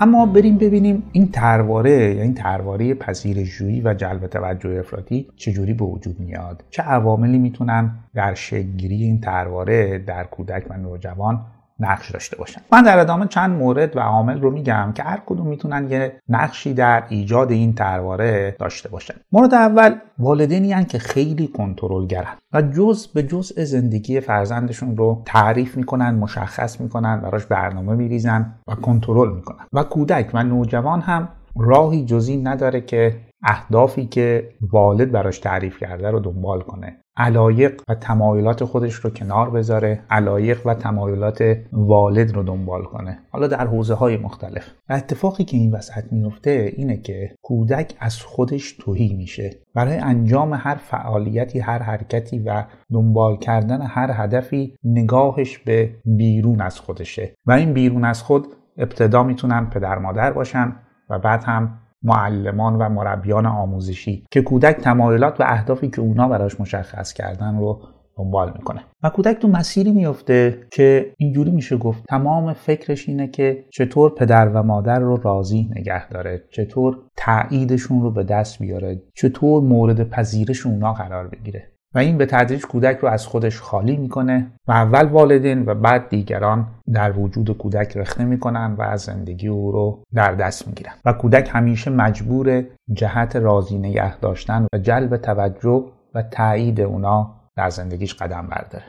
اما 0.00 0.26
بریم 0.26 0.58
ببینیم 0.58 1.02
این 1.12 1.30
ترواره 1.30 2.14
یا 2.14 2.22
این 2.22 2.34
ترواره 2.34 2.94
پذیرشجویی 2.94 3.80
و 3.80 3.94
جلب 3.94 4.26
توجه 4.26 4.70
افراطی 4.70 5.28
چجوری 5.36 5.74
به 5.74 5.84
وجود 5.84 6.20
میاد؟ 6.20 6.64
چه 6.70 6.82
عواملی 6.82 7.38
می‌تونن 7.38 7.90
در 8.14 8.34
شکلگیری 8.34 9.04
این 9.04 9.20
ترواره 9.20 9.98
در 9.98 10.24
کودک 10.24 10.64
و 10.70 10.76
نوجوان 10.76 11.46
نقش 11.80 12.10
داشته 12.10 12.36
باشن. 12.36 12.60
من 12.72 12.82
در 12.82 12.98
ادامه 12.98 13.26
چند 13.26 13.58
مورد 13.58 13.96
و 13.96 14.00
عامل 14.00 14.40
رو 14.40 14.50
میگم 14.50 14.92
که 14.94 15.02
هر 15.02 15.22
کدوم 15.26 15.46
می‌تونن 15.46 15.90
یه 15.90 16.20
نقشی 16.28 16.74
در 16.74 17.04
ایجاد 17.08 17.50
این 17.50 17.74
ترواره 17.74 18.56
داشته 18.58 18.88
باشن. 18.88 19.14
مورد 19.32 19.54
اول 19.54 19.94
والدینی 20.18 20.72
هن 20.72 20.84
که 20.84 20.98
خیلی 20.98 21.48
کنترلگرن 21.48 22.36
و 22.52 22.62
جز 22.62 23.06
به 23.06 23.22
جزء 23.22 23.64
زندگی 23.64 24.20
فرزندشون 24.20 24.96
رو 24.96 25.22
تعریف 25.24 25.76
می‌کنن 25.76 26.14
مشخص 26.14 26.80
می‌کنن 26.80 27.20
براش 27.20 27.46
برنامه 27.46 27.94
میریزن 27.94 28.54
و 28.68 28.74
کنترل 28.74 29.34
می‌کنن. 29.34 29.66
و 29.72 29.82
کودک 29.82 30.30
و 30.34 30.42
نوجوان 30.42 31.00
هم 31.00 31.28
راهی 31.58 32.04
جزی 32.04 32.36
نداره 32.36 32.80
که 32.80 33.16
اهدافی 33.42 34.06
که 34.06 34.48
والد 34.72 35.12
براش 35.12 35.38
تعریف 35.38 35.78
کرده 35.78 36.10
رو 36.10 36.20
دنبال 36.20 36.60
کنه. 36.60 36.96
علایق 37.16 37.82
و 37.88 37.94
تمایلات 37.94 38.64
خودش 38.64 38.94
رو 38.94 39.10
کنار 39.10 39.50
بذاره 39.50 40.00
علایق 40.10 40.66
و 40.66 40.74
تمایلات 40.74 41.56
والد 41.72 42.34
رو 42.34 42.42
دنبال 42.42 42.84
کنه. 42.84 43.18
حالا 43.30 43.46
در 43.46 43.66
حوزه 43.66 43.94
های 43.94 44.16
مختلف. 44.16 44.64
و 44.88 44.92
اتفاقی 44.92 45.44
که 45.44 45.56
این 45.56 45.74
وسط 45.74 46.12
میفته 46.12 46.72
اینه 46.76 46.96
که 46.96 47.34
کودک 47.42 47.94
از 48.00 48.22
خودش 48.22 48.72
توهی 48.72 49.14
میشه. 49.14 49.50
برای 49.74 49.96
انجام 49.96 50.54
هر 50.54 50.74
فعالیتی 50.74 51.58
هر 51.58 51.82
حرکتی 51.82 52.38
و 52.38 52.64
دنبال 52.92 53.36
کردن 53.36 53.82
هر 53.82 54.10
هدفی 54.14 54.76
نگاهش 54.84 55.58
به 55.58 55.90
بیرون 56.04 56.60
از 56.60 56.80
خودشه. 56.80 57.34
و 57.46 57.52
این 57.52 57.72
بیرون 57.72 58.04
از 58.04 58.22
خود 58.22 58.46
ابتدا 58.78 59.22
می‌تونن 59.22 59.70
پدر 59.70 59.98
مادر 59.98 60.32
باشن. 60.32 60.76
و 61.10 61.18
بعد 61.18 61.44
هم 61.44 61.78
معلمان 62.02 62.76
و 62.76 62.88
مربیان 62.88 63.46
آموزشی 63.46 64.26
که 64.30 64.42
کودک 64.42 64.76
تمایلات 64.76 65.40
و 65.40 65.44
اهدافی 65.46 65.88
که 65.88 66.00
اونا 66.00 66.28
براش 66.28 66.60
مشخص 66.60 67.12
کردن 67.12 67.58
رو 67.58 67.80
دنبال 68.16 68.52
می‌کنه. 68.56 68.84
و 69.02 69.10
کودک 69.10 69.38
تو 69.38 69.48
مسیری 69.48 69.92
میفته 69.92 70.58
که 70.70 71.14
اینجوری 71.16 71.50
میشه 71.50 71.76
گفت 71.76 72.04
تمام 72.08 72.52
فکرش 72.52 73.08
اینه 73.08 73.28
که 73.28 73.64
چطور 73.70 74.14
پدر 74.14 74.48
و 74.48 74.62
مادر 74.62 74.98
رو 74.98 75.16
راضی 75.16 75.70
نگه 75.76 76.08
داره 76.08 76.44
چطور 76.50 76.98
تاییدشون 77.16 78.02
رو 78.02 78.10
به 78.10 78.24
دست 78.24 78.58
بیاره 78.58 79.02
چطور 79.14 79.62
مورد 79.62 80.08
پذیرش 80.08 80.66
اونا 80.66 80.92
قرار 80.92 81.28
بگیره. 81.28 81.68
و 81.94 81.98
این 81.98 82.18
به 82.18 82.26
تدریج 82.26 82.62
کودک 82.66 82.98
رو 82.98 83.08
از 83.08 83.26
خودش 83.26 83.60
خالی 83.60 83.96
می‌کنه 83.96 84.46
و 84.68 84.72
اول 84.72 85.06
والدین 85.06 85.66
و 85.66 85.74
بعد 85.74 86.08
دیگران 86.08 86.66
در 86.92 87.18
وجود 87.18 87.58
کودک 87.58 87.96
رخنه 87.96 88.26
می‌کنن 88.26 88.74
و 88.78 88.82
از 88.82 89.00
زندگی 89.00 89.48
او 89.48 89.72
رو 89.72 90.02
در 90.14 90.34
دست 90.34 90.68
می‌گیرن. 90.68 90.92
و 91.04 91.12
کودک 91.12 91.50
همیشه 91.52 91.90
مجبور 91.90 92.64
جهت 92.92 93.36
راضی 93.36 93.78
نگه 93.78 94.18
داشتن 94.18 94.66
و 94.74 94.78
جلب 94.78 95.16
توجه 95.16 95.84
و 96.14 96.22
تایید 96.22 96.80
اونا 96.80 97.34
در 97.56 97.70
زندگیش 97.70 98.14
قدم 98.14 98.46
برداره. 98.46 98.84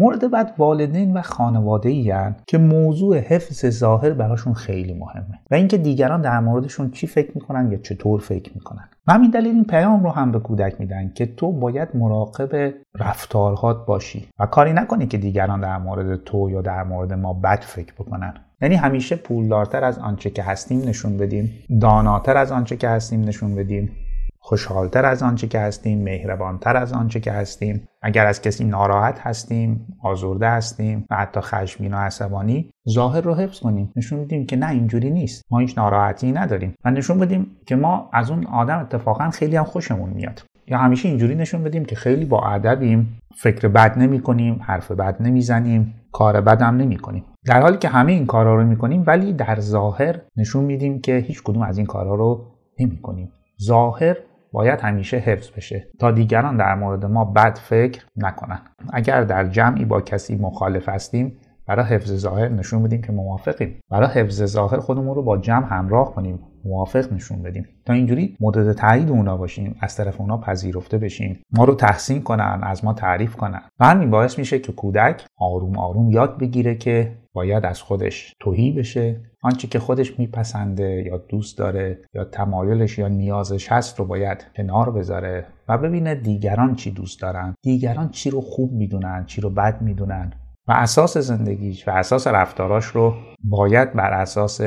مورد 0.00 0.30
بعد 0.30 0.54
والدین 0.58 1.16
و 1.16 1.22
خانواده 1.22 1.88
ای 1.88 2.14
که 2.46 2.58
موضوع 2.58 3.18
حفظ 3.18 3.66
ظاهر 3.66 4.10
براشون 4.10 4.54
خیلی 4.54 4.94
مهمه 4.94 5.38
و 5.50 5.54
اینکه 5.54 5.78
دیگران 5.78 6.22
در 6.22 6.40
موردشون 6.40 6.90
چی 6.90 7.06
فکر 7.06 7.30
می‌کنن 7.34 7.72
یا 7.72 7.78
چطور 7.78 8.20
فکر 8.20 8.52
می‌کنن. 8.54 8.88
و 9.06 9.12
همین 9.12 9.30
دلیل 9.30 9.54
این 9.54 9.64
پیام 9.64 10.04
رو 10.04 10.10
هم 10.10 10.32
به 10.32 10.38
کودک 10.38 10.80
میدن 10.80 11.12
که 11.14 11.26
تو 11.26 11.52
باید 11.52 11.88
مراقب 11.94 12.74
رفتارهات 12.98 13.86
باشی 13.86 14.28
و 14.38 14.46
کاری 14.46 14.72
نکنی 14.72 15.06
که 15.06 15.18
دیگران 15.18 15.60
در 15.60 15.78
مورد 15.78 16.24
تو 16.24 16.50
یا 16.50 16.62
در 16.62 16.82
مورد 16.82 17.12
ما 17.12 17.32
بد 17.32 17.60
فکر 17.60 17.92
بکنن. 17.92 18.34
یعنی 18.62 18.74
همیشه 18.74 19.16
پولدارتر 19.16 19.84
از 19.84 19.98
آنچه 19.98 20.30
که 20.30 20.42
هستیم 20.42 20.88
نشون 20.88 21.16
بدیم 21.16 21.50
داناتر 21.80 22.36
از 22.36 22.52
آنچه 22.52 22.76
که 22.76 22.88
هستیم 22.88 23.20
نشون 23.20 23.54
بدیم. 23.54 23.90
خوشحالتر 24.42 25.04
از 25.04 25.22
آنچه 25.22 25.46
که 25.46 25.60
هستیم 25.60 26.02
مهربانتر 26.02 26.76
از 26.76 26.92
آنچه 26.92 27.20
که 27.20 27.32
هستیم. 27.32 27.88
اگر 28.02 28.26
از 28.26 28.42
کسی 28.42 28.64
ناراحت 28.64 29.18
هستیم 29.18 29.86
آزرده 30.02 30.50
هستیم 30.50 31.06
و 31.10 31.16
حتی 31.16 31.40
خشمگین 31.40 31.94
و 31.94 31.96
عصبانی 31.96 32.70
ظاهر 32.88 33.20
رو 33.20 33.34
حفظ 33.34 33.60
کنیم. 33.60 33.92
نشون 33.96 34.24
بدیم 34.24 34.46
که 34.46 34.56
نه 34.56 34.70
اینجوری 34.70 35.10
نیست. 35.10 35.44
ما 35.50 35.58
هیچ 35.58 35.78
ناراحتی 35.78 36.32
نداریم. 36.32 36.74
و 36.84 36.90
نشون 36.90 37.18
بدیم 37.18 37.46
که 37.66 37.76
ما 37.76 38.10
از 38.12 38.30
اون 38.30 38.46
آدم 38.46 38.78
اتفاقا 38.78 39.30
خیلی 39.30 39.56
هم 39.56 39.64
خوشمون 39.64 40.10
میاد. 40.10 40.42
یا 40.66 40.78
همیشه 40.78 41.08
اینجوری 41.08 41.34
نشون 41.34 41.62
بدیم 41.62 41.84
که 41.84 41.96
خیلی 41.96 42.24
با 42.24 42.46
ادبیم. 42.46 43.18
فکر 43.36 43.68
بد 43.68 43.98
نمی 43.98 44.20
کنیم 44.20 44.60
حرف 44.62 44.90
بد 44.90 45.22
نمی‌زنیم 45.22 45.94
کار 46.12 46.40
بد 46.40 46.62
هم 46.62 46.76
نمی 46.76 46.96
کنیم 46.96 47.24
در 47.46 47.60
حالی 47.60 47.78
که 47.78 47.88
همه 47.88 48.12
این 48.12 48.26
کارا 48.26 48.56
رو 48.56 48.64
می‌کنیم 48.66 49.04
ولی 49.06 49.32
در 49.32 49.60
ظاهر 49.60 50.20
نشون 50.36 50.64
میدیم 50.64 51.00
که 51.00 51.16
هیچ 51.16 51.42
کدوم 51.42 51.62
از 51.62 51.78
این 51.78 51.86
کارا 51.86 52.14
رو 52.14 52.46
نمی 52.80 52.96
کنیم 52.96 53.32
ظاهر 53.62 54.16
باید 54.52 54.80
همیشه 54.80 55.16
حفظ 55.16 55.50
بشه 55.50 55.88
تا 55.98 56.10
دیگران 56.10 56.56
در 56.56 56.74
مورد 56.74 57.04
ما 57.04 57.24
بد 57.24 57.58
فکر 57.58 58.04
نکنن. 58.16 58.60
اگر 58.92 59.24
در 59.24 59.44
جمعی 59.44 59.84
با 59.84 60.00
کسی 60.00 60.36
مخالف 60.36 60.88
هستیم 60.88 61.36
برای 61.70 61.84
حفظ 61.84 62.12
ظاهر 62.12 62.48
نشون 62.48 62.82
بدیم 62.82 63.02
که 63.02 63.12
موافقیم. 63.12 63.80
برای 63.90 64.08
حفظ 64.08 64.44
ظاهر 64.44 64.78
خودمون 64.78 65.14
رو 65.14 65.22
با 65.22 65.38
جمع 65.38 65.66
همراه 65.66 66.14
کنیم. 66.14 66.38
موافق 66.64 67.12
نشون 67.12 67.42
بدیم. 67.42 67.66
تا 67.86 67.92
اینجوری 67.92 68.36
مدد 68.40 68.72
تایید 68.72 69.10
اونا 69.10 69.36
باشیم. 69.36 69.74
از 69.80 69.96
طرف 69.96 70.20
اونا 70.20 70.38
پذیرفته 70.38 70.98
بشیم. 70.98 71.42
ما 71.52 71.64
رو 71.64 71.74
تحسین 71.74 72.22
کنن. 72.22 72.60
از 72.62 72.84
ما 72.84 72.92
تعریف 72.92 73.36
کنن. 73.36 73.62
و 73.80 73.86
همین 73.86 74.10
باعث 74.10 74.38
میشه 74.38 74.58
که 74.58 74.72
کودک 74.72 75.26
آروم 75.36 75.78
آروم 75.78 76.10
یاد 76.10 76.38
بگیره 76.38 76.74
که 76.74 77.12
باید 77.32 77.64
از 77.64 77.82
خودش 77.82 78.34
توهی 78.40 78.72
بشه. 78.72 79.20
آنچه 79.42 79.68
که 79.68 79.78
خودش 79.78 80.18
میپسنده 80.18 81.02
یا 81.06 81.18
دوست 81.18 81.58
داره 81.58 81.98
یا 82.14 82.24
تمایلش 82.24 82.98
یا 82.98 83.08
نیازش 83.08 83.72
هست 83.72 83.98
رو 83.98 84.04
باید 84.04 84.46
کنار 84.56 84.90
بذاره 84.90 85.46
و 85.68 85.78
ببینه 85.78 86.14
دیگران 86.14 86.74
چی 86.74 86.90
دوست 86.90 87.22
دارن. 87.22 87.54
دیگران 87.62 88.08
چی 88.08 88.30
رو 88.30 88.40
خوب 88.40 88.72
می‌دونن 88.72 89.24
چی 89.26 89.40
رو 89.40 89.50
بد 89.50 89.82
می‌دونن. 89.82 90.32
و 90.68 90.72
اساس 90.72 91.18
زندگیش 91.18 91.88
و 91.88 91.90
اساس 91.90 92.26
رفتاراش 92.26 92.84
رو 92.84 93.14
باید 93.44 93.92
بر 93.92 94.12
اساس 94.12 94.60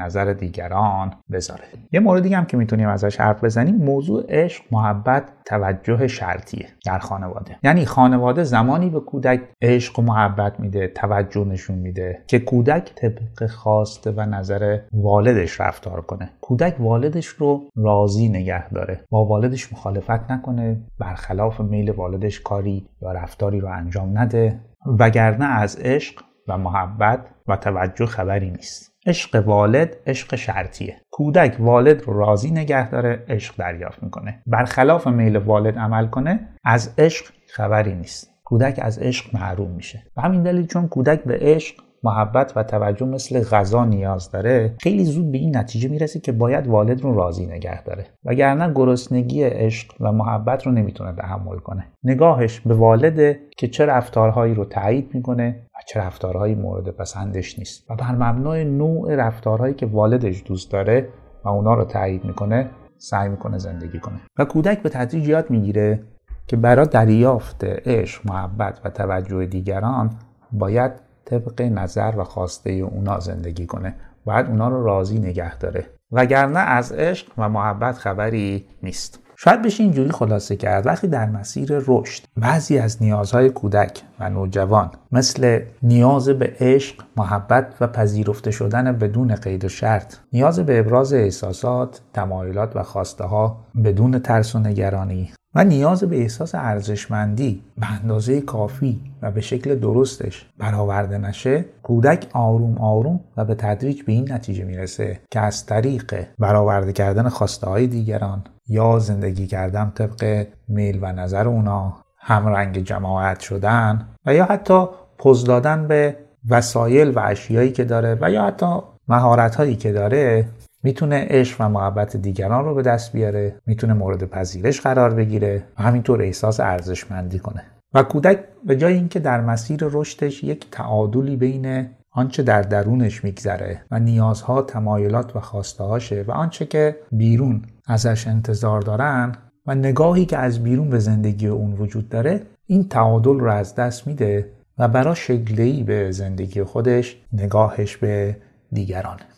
نظر 0.00 0.32
دیگران 0.32 1.14
بذاره. 1.32 1.64
یه 1.92 2.00
مورد 2.00 2.22
دیگه 2.22 2.36
هم 2.36 2.44
که 2.44 2.56
می‌تونیم 2.56 2.88
ازش 2.88 3.20
حرف 3.20 3.44
بزنیم 3.44 3.76
موضوع 3.76 4.24
عشق 4.28 4.64
محبت 4.70 5.22
توجه 5.46 6.06
شرطیه 6.06 6.66
در 6.86 6.98
خانواده. 6.98 7.56
یعنی 7.62 7.84
خانواده 7.84 8.44
زمانی 8.44 8.90
به 8.90 9.00
کودک 9.00 9.40
عشق 9.62 9.98
و 9.98 10.02
محبت 10.02 10.60
میده 10.60 10.88
توجه 10.88 11.44
نشون 11.44 11.78
میده 11.78 12.24
که 12.26 12.38
کودک 12.38 12.94
طبق 12.94 13.46
خواسته 13.46 14.10
و 14.10 14.20
نظر 14.20 14.78
والدش 14.92 15.60
رفتار 15.60 16.00
کنه. 16.00 16.30
کودک 16.40 16.76
والدش 16.80 17.26
رو 17.26 17.62
راضی 17.76 18.28
نگه 18.28 18.68
داره. 18.68 19.04
با 19.10 19.24
والدش 19.24 19.72
مخالفت 19.72 20.30
نکنه 20.30 20.80
برخلاف 20.98 21.60
میل 21.60 21.90
والدش 21.90 22.40
کاری 22.40 22.88
یا 23.02 23.12
رفتاری 23.12 23.60
رو 23.60 23.68
انجام 23.68 24.18
نده. 24.18 24.60
وگرنه 24.98 25.44
از 25.44 25.76
عشق 25.76 26.22
و 26.48 26.58
محبت 26.58 27.20
و 27.48 27.56
توجه 27.56 28.06
خبری 28.06 28.50
نیست. 28.50 28.92
عشق 29.08 29.42
والد 29.46 29.96
عشق 30.06 30.36
شرطیه. 30.36 30.96
کودک 31.10 31.56
والد 31.60 32.02
رو 32.02 32.18
راضی 32.18 32.50
نگه 32.50 32.90
داره 32.90 33.24
عشق 33.28 33.56
دریافت 33.56 34.02
می‌کنه. 34.02 34.42
برخلاف 34.46 35.06
میل 35.06 35.36
والد 35.36 35.78
عمل 35.78 36.06
کنه 36.06 36.48
از 36.64 36.94
عشق 36.98 37.24
خبری 37.46 37.94
نیست. 37.94 38.30
کودک 38.44 38.80
از 38.82 38.98
عشق 38.98 39.34
محروم 39.34 39.70
میشه. 39.70 40.02
و 40.16 40.20
همین 40.20 40.42
دلیل 40.42 40.66
چون 40.66 40.88
کودک 40.88 41.24
به 41.24 41.38
عشق 41.40 41.74
محبت 42.02 42.52
و 42.56 42.62
توجه 42.62 43.06
مثل 43.06 43.44
غذا 43.44 43.84
نیاز 43.84 44.30
داره 44.30 44.74
خیلی 44.80 45.04
زود 45.04 45.32
به 45.32 45.38
این 45.38 45.56
نتیجه 45.56 45.88
می‌رسه 45.88 46.20
که 46.20 46.32
باید 46.32 46.66
والد 46.66 47.00
رو 47.00 47.14
راضی 47.14 47.46
نگه 47.46 47.82
داره. 47.82 48.06
وگرنه 48.24 48.72
گرسنگی 48.74 49.44
عشق 49.44 49.94
و 50.00 50.12
محبت 50.12 50.66
رو 50.66 50.72
نمی‌تونه 50.72 51.12
تحمل 51.12 51.58
کنه. 51.58 51.84
نگاهش 52.04 52.60
به 52.60 52.74
والده 52.74 53.40
که 53.56 53.68
چه 53.68 53.86
رفتارهایی 53.86 54.54
رو 54.54 54.64
تایید 54.64 55.10
می‌کنه 55.14 55.66
چه 55.86 56.00
رفتارهایی 56.00 56.54
مورد 56.54 56.88
پسندش 56.88 57.58
نیست. 57.58 57.90
و 57.90 57.96
بر 57.96 58.12
مبنای 58.12 58.64
نوع 58.64 59.16
رفتارهایی 59.16 59.74
که 59.74 59.86
والدش 59.86 60.42
دوست 60.46 60.70
داره 60.70 61.08
و 61.44 61.48
اونا 61.48 61.74
رو 61.74 61.84
تایید 61.84 62.24
می‌کنه 62.24 62.70
سعی 62.98 63.28
می‌کنه 63.28 63.58
زندگی 63.58 63.98
کنه. 63.98 64.20
و 64.38 64.44
کودک 64.44 64.82
به 64.82 64.88
تدریج 64.88 65.28
یاد 65.28 65.50
می‌گیره 65.50 66.02
که 66.46 66.56
برای 66.56 66.86
دریافت 66.86 67.64
عشق 67.64 68.26
محبت 68.26 68.80
و 68.84 68.90
توجه 68.90 69.46
دیگران 69.46 70.10
باید 70.52 70.92
طبق 71.24 71.62
نظر 71.62 72.14
و 72.16 72.24
خواسته 72.24 72.70
اونا 72.70 73.20
زندگی 73.20 73.66
کنه. 73.66 73.94
باید 74.24 74.46
اونا 74.46 74.68
رو 74.68 74.84
راضی 74.84 75.18
نگه 75.18 75.58
داره. 75.58 75.86
وگرنه 76.12 76.58
از 76.58 76.92
عشق 76.92 77.26
و 77.38 77.48
محبت 77.48 77.94
خبری 77.94 78.66
نیست. 78.82 79.27
شاید 79.40 79.62
بشه 79.62 79.82
اینجوری 79.82 80.10
خلاصه 80.10 80.56
کرد. 80.56 80.86
وقتی 80.86 81.08
در 81.08 81.26
مسیر 81.26 81.68
رشد 81.86 82.22
بعضی 82.36 82.78
از 82.78 83.02
نیازهای 83.02 83.50
کودک 83.50 84.02
و 84.20 84.30
نوجوان 84.30 84.90
مثل 85.12 85.60
نیاز 85.82 86.28
به 86.28 86.52
عشق، 86.60 87.02
محبت 87.16 87.74
و 87.80 87.86
پذیرفته 87.86 88.50
شدن 88.50 88.92
بدون 88.92 89.34
قید 89.34 89.64
و 89.64 89.68
شرط 89.68 90.14
نیاز 90.32 90.60
به 90.60 90.78
ابراز 90.78 91.12
احساسات، 91.12 92.00
تمایلات 92.12 92.76
و 92.76 92.82
خواسته 92.82 93.24
ها 93.24 93.64
بدون 93.84 94.18
ترس 94.18 94.54
و 94.54 94.58
نگرانی 94.58 95.30
و 95.54 95.64
نیاز 95.64 96.04
به 96.04 96.20
احساس 96.20 96.54
ارزشمندی 96.54 97.62
به 97.78 97.92
اندازه 97.92 98.40
کافی 98.40 99.00
و 99.22 99.30
به 99.30 99.40
شکل 99.40 99.74
درستش 99.74 100.46
برآورده 100.58 101.18
نشه 101.18 101.64
کودک 101.82 102.26
آروم 102.32 102.78
آروم 102.78 103.20
و 103.36 103.44
به 103.44 103.54
تدریج 103.54 104.02
به 104.02 104.12
این 104.12 104.32
نتیجه 104.32 104.64
می‌رسه 104.64 105.20
که 105.30 105.40
از 105.40 105.66
طریق 105.66 106.26
برآورده 106.38 106.92
کردن 106.92 107.28
خواسته 107.28 107.66
های 107.66 107.86
دیگران 107.86 108.44
یا 108.68 108.98
زندگی 108.98 109.46
کردن 109.46 109.92
طبق 109.94 110.46
میل 110.68 110.98
و 111.02 111.12
نظر 111.12 111.48
اونا 111.48 111.96
همرنگ 112.18 112.78
جماعت 112.78 113.40
شدن 113.40 114.08
و 114.26 114.34
یا 114.34 114.44
حتی 114.44 114.86
پوز 115.18 115.44
دادن 115.44 115.88
به 115.88 116.16
وسایل 116.50 117.10
و 117.10 117.20
اشیایی 117.24 117.72
که 117.72 117.84
داره 117.84 118.18
و 118.20 118.30
یا 118.30 118.44
حتی 118.44 118.80
مهارت 119.08 119.54
هایی 119.54 119.76
که 119.76 119.92
داره 119.92 120.48
می‌تونه 120.82 121.26
عشق 121.30 121.60
و 121.60 121.68
محبت 121.68 122.16
دیگران 122.16 122.64
رو 122.64 122.74
به 122.74 122.82
دست 122.82 123.12
بیاره 123.12 123.60
می‌تونه 123.66 123.92
مورد 123.92 124.24
پذیرش 124.24 124.80
قرار 124.80 125.14
بگیره 125.14 125.64
و 125.78 125.82
همینطور 125.82 126.22
احساس 126.22 126.60
ارزشمندی 126.60 127.38
کنه. 127.38 127.62
و 127.94 128.02
کودک 128.02 128.38
به 128.66 128.76
جای 128.76 128.94
اینکه 128.94 129.20
در 129.20 129.40
مسیر 129.40 129.80
رشدش 129.82 130.44
یک 130.44 130.70
تعادلی 130.70 131.36
بین 131.36 131.88
آنچه 132.10 132.42
در 132.42 132.62
درونش 132.62 133.24
میگذره 133.24 133.82
و 133.90 133.98
نیازها 133.98 134.62
تمایلات 134.62 135.36
و 135.36 135.38
هاشه 135.84 136.24
و 136.28 136.30
آنچه 136.30 136.66
که 136.66 136.96
بیرون 137.12 137.62
ازش 137.86 138.26
انتظار 138.26 138.80
دارن 138.80 139.34
و 139.66 139.74
نگاهی 139.74 140.26
که 140.26 140.38
از 140.38 140.62
بیرون 140.62 140.90
به 140.90 140.98
زندگی 140.98 141.46
اون 141.46 141.72
وجود 141.72 142.08
داره 142.08 142.42
این 142.66 142.88
تعادل 142.88 143.38
رو 143.38 143.50
از 143.50 143.74
دست 143.74 144.06
میده 144.06 144.50
و 144.78 144.88
برای 144.88 145.16
شکلی 145.16 145.82
به 145.82 146.10
زندگی 146.10 146.62
خودش 146.62 147.16
نگاهش 147.32 147.96
به 147.96 148.36
دیگرانه. 148.72 149.37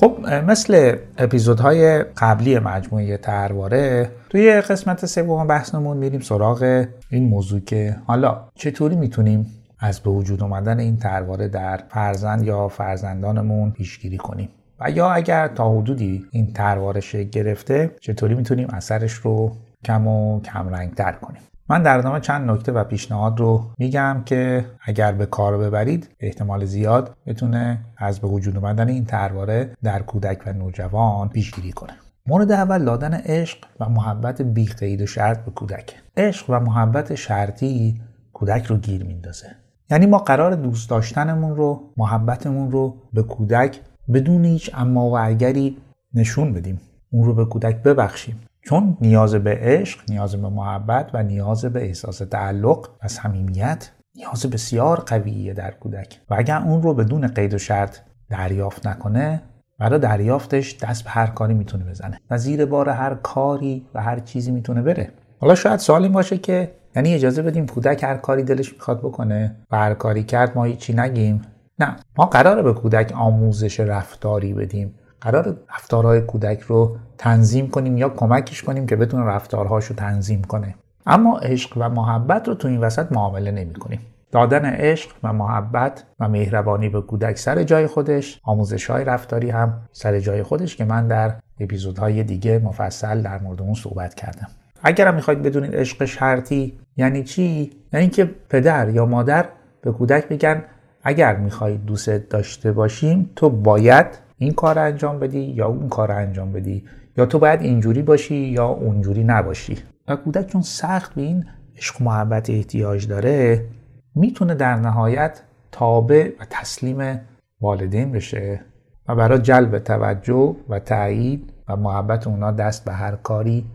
خب 0.00 0.20
مثل 0.46 0.96
اپیزودهای 1.18 2.02
قبلی 2.02 2.58
مجموعه 2.58 3.16
ترواره 3.16 4.10
توی 4.30 4.60
قسمت 4.60 5.06
سوم 5.06 5.46
بحثمون 5.46 5.96
میریم 5.96 6.20
سراغ 6.20 6.86
این 7.10 7.28
موضوع 7.28 7.60
که 7.60 7.96
حالا 8.06 8.48
چطوری 8.54 8.96
می‌تونیم 8.96 9.46
از 9.78 10.00
به 10.00 10.10
وجود 10.10 10.42
اومدن 10.42 10.80
این 10.80 10.96
ترواره 10.96 11.48
در 11.48 11.80
فرزند 11.88 12.42
یا 12.42 12.68
فرزندانمون 12.68 13.70
پیشگیری 13.70 14.18
کنیم؟ 14.18 14.48
و 14.80 14.90
یا 14.90 15.10
اگر 15.10 15.48
تا 15.48 15.70
حدودی 15.70 16.26
این 16.30 16.52
ترواره 16.52 17.24
گرفته 17.24 17.90
چطوری 18.00 18.34
می‌تونیم 18.34 18.68
اثرش 18.70 19.12
رو 19.12 19.52
کم 19.84 20.06
و 20.06 20.40
کم 20.40 20.68
رنگ 20.68 20.94
تر 20.94 21.12
کنیم؟ 21.12 21.42
من 21.70 21.82
در 21.82 21.98
ادامه 21.98 22.20
چند 22.20 22.50
نکته 22.50 22.72
و 22.72 22.84
پیشنهاد 22.84 23.40
رو 23.40 23.70
میگم 23.78 24.22
که 24.26 24.64
اگر 24.84 25.12
به 25.12 25.26
کار 25.26 25.58
ببرید 25.58 26.08
احتمال 26.20 26.64
زیاد 26.64 27.16
بتونه 27.26 27.78
از 27.96 28.20
به 28.20 28.28
وجود 28.28 28.56
اومدن 28.56 28.88
این 28.88 29.04
ترواره 29.04 29.76
در 29.82 30.02
کودک 30.02 30.42
و 30.46 30.52
نوجوان 30.52 31.28
پیشگیری 31.28 31.72
کنه. 31.72 31.92
مورد 32.26 32.52
اول 32.52 32.84
دادن 32.84 33.14
عشق 33.14 33.58
و 33.80 33.88
محبت 33.88 34.42
بی 34.42 34.68
و 35.02 35.06
شرط 35.06 35.44
به 35.44 35.50
کودک. 35.50 35.94
عشق 36.16 36.50
و 36.50 36.60
محبت 36.60 37.14
شرطی 37.14 38.00
کودک 38.32 38.64
رو 38.64 38.76
گیر 38.76 39.04
میندازه. 39.04 39.46
یعنی 39.90 40.06
ما 40.06 40.18
قرار 40.18 40.54
دوست 40.54 40.90
داشتنمون 40.90 41.56
رو 41.56 41.92
محبتمون 41.96 42.70
رو 42.70 42.96
به 43.12 43.22
کودک 43.22 43.80
بدون 44.12 44.44
هیچ 44.44 44.70
اما 44.74 45.10
و 45.10 45.18
اگری 45.18 45.76
نشون 46.14 46.52
بدیم. 46.52 46.80
اون 47.12 47.24
رو 47.24 47.34
به 47.34 47.44
کودک 47.44 47.82
ببخشیم. 47.82 48.40
چون 48.62 48.96
نیاز 49.00 49.34
به 49.34 49.58
عشق، 49.60 50.00
نیاز 50.08 50.36
به 50.36 50.48
محبت 50.48 51.10
و 51.14 51.22
نیاز 51.22 51.64
به 51.64 51.82
احساس 51.82 52.18
تعلق 52.18 52.88
و 53.04 53.08
صمیمیت 53.08 53.90
نیاز 54.14 54.46
بسیار 54.46 55.00
قویه 55.00 55.54
در 55.54 55.70
کودک. 55.70 56.20
و 56.30 56.34
اگر 56.38 56.58
اون 56.58 56.82
رو 56.82 56.94
بدون 56.94 57.26
قید 57.26 57.54
و 57.54 57.58
شرط 57.58 57.98
دریافت 58.30 58.86
نکنه 58.86 59.42
برای 59.78 59.98
دریافتش 59.98 60.76
دست 60.82 61.04
به 61.04 61.10
هر 61.10 61.26
کاری 61.26 61.54
می‌تونه 61.54 61.84
بزنه. 61.84 62.20
و 62.30 62.38
زیر 62.38 62.66
بار 62.66 62.88
هر 62.88 63.14
کاری 63.14 63.86
و 63.94 64.02
هر 64.02 64.18
چیزی 64.18 64.50
می‌تونه 64.50 64.82
بره. 64.82 65.10
حالا 65.40 65.54
شاید 65.54 65.78
سوال 65.78 66.02
این 66.02 66.12
باشه 66.12 66.38
که 66.38 66.70
یعنی 66.96 67.14
اجازه 67.14 67.42
بدیم 67.42 67.66
کودک 67.66 68.02
هر 68.02 68.16
کاری 68.16 68.42
دلش 68.42 68.72
می‌خواد 68.72 68.98
بکنه 68.98 69.56
و 69.70 69.76
هر 69.76 69.94
کاری 69.94 70.22
کرد 70.22 70.56
ما 70.56 70.64
هیچی 70.64 70.92
نگیم؟ 70.92 71.42
نه. 71.78 71.96
ما 72.18 72.26
قراره 72.26 72.62
به 72.62 72.72
کودک 72.72 73.12
آموزش 73.12 73.80
رفتاری 73.80 74.54
بدیم. 74.54 74.94
قرار 75.20 75.56
رفتارهای 75.74 76.20
کودک 76.20 76.60
رو 76.60 76.96
تنظیم 77.18 77.68
کنیم 77.68 77.98
یا 77.98 78.08
کمکش 78.08 78.62
کنیم 78.62 78.86
که 78.86 78.96
بتونه 78.96 79.24
رفتارهاش 79.24 79.84
رو 79.84 79.96
تنظیم 79.96 80.42
کنه. 80.42 80.74
اما 81.06 81.38
عشق 81.38 81.72
و 81.76 81.88
محبت 81.88 82.48
رو 82.48 82.54
تو 82.54 82.68
این 82.68 82.80
وسط 82.80 83.12
معامله 83.12 83.50
نمی 83.50 83.74
کنیم. 83.74 84.00
دادن 84.32 84.64
عشق 84.64 85.10
و 85.22 85.32
محبت 85.32 86.04
و 86.20 86.28
مهربانی 86.28 86.88
به 86.88 87.00
کودک 87.00 87.38
سر 87.38 87.62
جای 87.62 87.86
خودش 87.86 88.40
آموزش 88.44 88.90
های 88.90 89.04
رفتاری 89.04 89.50
هم 89.50 89.82
سر 89.92 90.20
جای 90.20 90.42
خودش 90.42 90.76
که 90.76 90.84
من 90.84 91.08
در 91.08 91.34
اپیزودهای 91.60 92.22
دیگه 92.22 92.58
مفصل 92.58 93.22
در 93.22 93.38
مورد 93.38 93.62
اون 93.62 93.74
صحبت 93.74 94.14
کردم. 94.14 94.48
اگرم 94.82 95.14
می‌خواید 95.14 95.42
بدونید 95.42 95.76
عشق 95.76 96.04
شرطی 96.04 96.78
یعنی 96.96 97.24
چی؟ 97.24 97.70
یعنی 97.92 98.08
که 98.08 98.24
پدر 98.48 98.88
یا 98.88 99.06
مادر 99.06 99.48
به 99.82 99.92
کودک 99.92 100.28
بگن 100.28 100.62
اگر 101.02 101.36
می‌خواهید 101.36 101.84
دوست 101.84 102.10
داشته 102.10 102.72
باشیم 102.72 103.30
تو 103.36 103.50
باید 103.50 104.06
این 104.42 104.52
کار 104.52 104.78
انجام 104.78 105.18
بدی 105.18 105.40
یا 105.40 105.66
اون 105.66 105.88
کار 105.88 106.12
انجام 106.12 106.52
بدی؟ 106.52 106.84
یا 107.16 107.26
تو 107.26 107.38
باید 107.38 107.62
اینجوری 107.62 108.02
باشی 108.02 108.34
یا 108.34 108.66
اونجوری 108.66 109.24
نباشی؟ 109.24 109.78
و 110.08 110.16
کودک 110.16 110.46
چون 110.46 110.62
سخت 110.62 111.14
به 111.14 111.22
این 111.22 111.44
عشق 111.76 112.00
و 112.00 112.04
محبت 112.04 112.50
احتیاج 112.50 113.08
داره 113.08 113.66
می‌تونه 114.14 114.54
در 114.54 114.76
نهایت 114.76 115.42
تابع 115.72 116.28
و 116.40 116.44
تسلیم 116.50 117.20
والدین 117.60 118.12
بشه 118.12 118.60
و 119.08 119.14
برای 119.14 119.38
جلب 119.38 119.78
توجه 119.78 120.56
و 120.68 120.78
تایید 120.78 121.52
و 121.68 121.76
محبت 121.76 122.26
اونا 122.26 122.50
دست 122.52 122.84
به 122.84 122.92
هر 122.92 123.16
کاری 123.16 123.66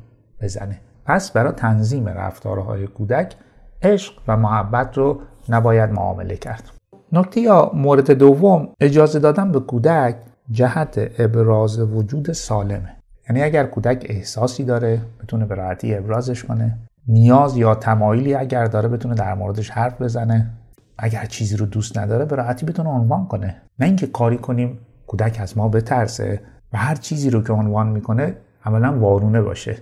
بزنه. 0.41 0.79
پس 1.05 1.31
برای 1.31 1.51
تنظیم 1.51 2.07
رفتارهای 2.07 2.87
کودک 2.87 3.35
عشق 3.81 4.13
و 4.27 4.37
محبت 4.37 4.97
رو 4.97 5.21
نباید 5.49 5.89
معامله 5.89 6.35
کرد. 6.35 6.71
نکته 7.11 7.41
یا 7.41 7.71
مورد 7.73 8.11
دوم 8.11 8.69
اجازه 8.79 9.19
دادن 9.19 9.51
به 9.51 9.59
کودک 9.59 10.15
جهت 10.51 11.11
ابراز 11.19 11.79
وجود 11.79 12.31
سالمه. 12.31 12.95
یعنی 13.29 13.43
اگر 13.43 13.65
کودک 13.65 14.05
احساسی 14.09 14.63
داره 14.63 15.01
بتونه 15.23 15.45
به 15.45 15.55
راحتی 15.55 15.95
ابرازش 15.95 16.43
کنه. 16.43 16.77
نیاز 17.07 17.57
یا 17.57 17.75
تمایلی 17.75 18.33
اگر 18.33 18.65
داره 18.65 18.87
بتونه 18.87 19.15
در 19.15 19.33
موردش 19.33 19.69
حرف 19.69 20.01
بزنه. 20.01 20.51
اگر 20.97 21.25
چیزی 21.25 21.57
رو 21.57 21.65
دوست 21.65 21.97
نداره 21.97 22.25
به 22.25 22.35
راحتی 22.35 22.65
بتونه 22.65 22.89
عنوان 22.89 23.27
کنه. 23.27 23.61
نه 23.79 23.85
اینکه 23.85 24.07
کاری 24.07 24.37
کنیم 24.37 24.79
کودک 25.07 25.37
از 25.41 25.57
ما 25.57 25.69
بترسه 25.69 26.41
و 26.73 26.77
هر 26.77 26.95
چیزی 26.95 27.29
رو 27.29 27.43
که 27.43 27.53
عنوان 27.53 27.87
می‌کنه 27.87 28.37
عملا 28.65 28.99
وارونه 28.99 29.41
باشه. 29.41 29.77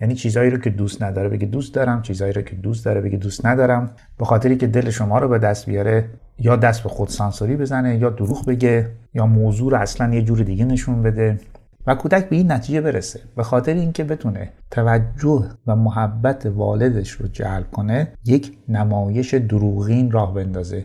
یعنی 0.00 0.14
چیزایی 0.14 0.50
رو 0.50 0.58
که 0.58 0.70
دوست 0.70 1.02
نداره 1.02 1.28
بگه 1.28 1.46
دوست 1.46 1.74
دارم 1.74 2.02
چیزایی 2.02 2.32
رو 2.32 2.42
که 2.42 2.56
دوست 2.56 2.84
داره 2.84 3.00
بگه 3.00 3.18
دوست 3.18 3.46
ندارم. 3.46 3.90
به 4.18 4.24
خاطری 4.24 4.56
که 4.56 4.66
دل 4.66 4.90
شما 4.90 5.18
رو 5.18 5.28
به 5.28 5.38
دست 5.38 5.66
بیاره 5.66 6.10
یا 6.38 6.56
دست 6.56 6.82
به 6.82 6.88
خود 6.88 7.08
سانسوری 7.08 7.56
بزنه 7.56 7.98
یا 7.98 8.10
دروغ 8.10 8.46
بگه 8.46 8.90
یا 9.14 9.26
موضوع 9.26 9.70
رو 9.70 9.76
اصلا 9.76 10.14
یه 10.14 10.22
جور 10.22 10.38
دیگه 10.38 10.64
نشون 10.64 11.02
بده 11.02 11.40
و 11.88 11.94
کودک 11.94 12.28
به 12.28 12.36
این 12.36 12.52
نتیجه 12.52 12.80
برسه. 12.80 13.20
به 13.36 13.42
خاطر 13.42 13.74
اینکه 13.74 14.04
بتونه 14.04 14.52
توجه 14.70 15.44
و 15.66 15.76
محبت 15.76 16.46
والدش 16.46 17.10
رو 17.10 17.28
جلب 17.28 17.70
کنه 17.70 18.12
یک 18.24 18.58
نمایش 18.68 19.34
دروغین 19.34 20.10
راه 20.10 20.34
بندازه. 20.34 20.84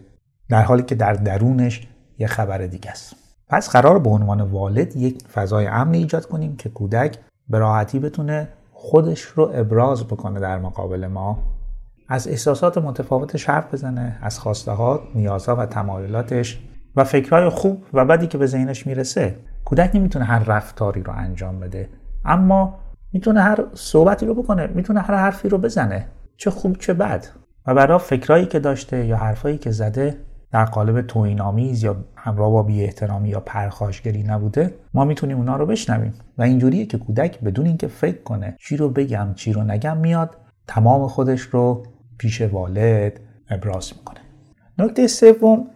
در 0.49 0.61
حالی 0.61 0.83
که 0.83 0.95
در 0.95 1.13
درونش 1.13 1.87
یه 2.19 2.27
خبر 2.27 2.57
دیگه 2.57 2.91
است. 2.91 3.15
پس 3.49 3.69
قرار 3.69 3.99
به 3.99 4.09
عنوان 4.09 4.41
والد 4.41 4.95
یک 4.95 5.23
فضای 5.33 5.67
امن 5.67 5.93
ایجاد 5.93 6.25
کنیم 6.25 6.55
که 6.55 6.69
کودک 6.69 7.17
به 7.49 7.57
راحتی 7.57 7.99
بتونه 7.99 8.47
خودش 8.71 9.21
رو 9.21 9.51
ابراز 9.53 10.03
بکنه 10.03 10.39
در 10.39 10.59
مقابل 10.59 11.07
ما. 11.07 11.39
از 12.07 12.27
احساسات 12.27 12.77
متفاوتش 12.77 13.49
حرف 13.49 13.73
بزنه 13.73 14.19
از 14.21 14.39
خواسته 14.39 14.71
ها 14.71 15.03
نیازها 15.15 15.55
و 15.55 15.65
تمایلاتش 15.65 16.59
و 16.95 17.03
فکرهای 17.03 17.49
خوب 17.49 17.83
و 17.93 18.05
بدی 18.05 18.27
که 18.27 18.37
به 18.37 18.45
ذهنش 18.45 18.87
می‌رسه. 18.87 19.35
کودک 19.65 19.91
نمی‌تونه 19.93 20.25
هر 20.25 20.39
رفتاری 20.39 21.03
رو 21.03 21.13
انجام 21.15 21.59
بده 21.59 21.89
اما 22.25 22.79
می‌تونه 23.13 23.41
هر 23.41 23.63
صحبتی 23.73 24.25
رو 24.25 24.33
بکنه 24.35 24.67
می‌تونه 24.67 24.99
هر 24.99 25.15
حرفی 25.15 25.49
رو 25.49 25.57
بزنه 25.57 26.07
چه 26.37 26.49
خوب 26.49 26.77
چه 26.77 26.93
بد. 26.93 27.25
و 27.67 27.75
برای 27.75 27.99
فکرایی 27.99 28.45
که 28.45 28.59
داشته 28.59 29.05
یا 29.05 29.17
حرفایی 29.17 29.57
که 29.57 29.71
زده 29.71 30.17
در 30.51 30.65
قالب 30.65 31.01
توهینآمیز 31.01 31.83
یا 31.83 31.95
همراه 32.15 32.51
با 32.51 32.63
بی 32.63 32.83
احترامی 32.83 33.29
یا 33.29 33.39
پرخاشگری 33.39 34.23
نبوده 34.23 34.75
ما 34.93 35.05
می‌تونیم 35.05 35.37
اونا 35.37 35.55
رو 35.55 35.65
بشنویم. 35.65 36.13
و 36.37 36.41
اینجوریه 36.41 36.85
که 36.85 36.97
کودک 36.97 37.39
بدون 37.39 37.65
اینکه 37.65 37.87
فکر 37.87 38.23
کنه 38.23 38.55
چی 38.59 38.77
رو 38.77 38.89
بگم 38.89 39.33
چی 39.35 39.53
رو 39.53 39.63
نگم 39.63 39.97
میاد 39.97 40.37
تمام 40.67 41.07
خودش 41.07 41.41
رو 41.41 41.83
پیش 42.23 42.41
والد 42.41 43.19
ابراز 43.49 43.93
می‌کنه. 43.97 44.19
نکته 44.77 45.07
سوم 45.07 45.67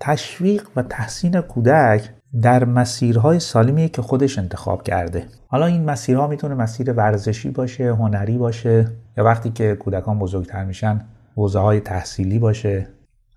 تشویق 0.00 0.68
و 0.76 0.82
تحسین 0.82 1.40
کودک 1.40 2.10
در 2.42 2.64
مسیرهای 2.64 3.40
سالمیه 3.40 3.88
که 3.88 4.02
خودش 4.02 4.38
انتخاب 4.38 4.82
کرده. 4.82 5.24
حالا 5.46 5.66
این 5.66 5.84
مسیرها 5.84 6.26
می‌تونه 6.26 6.54
مسیر 6.54 6.92
ورزشی 6.92 7.50
باشه 7.50 7.94
هنری 7.94 8.38
باشه 8.38 8.86
یا 9.16 9.24
وقتی 9.24 9.50
که 9.50 9.74
کودکان 9.74 10.18
بزرگتر 10.18 10.64
میشن 10.64 11.00
حوزه 11.36 11.58
های 11.58 11.80
تحصیلی 11.80 12.38
باشه. 12.38 12.86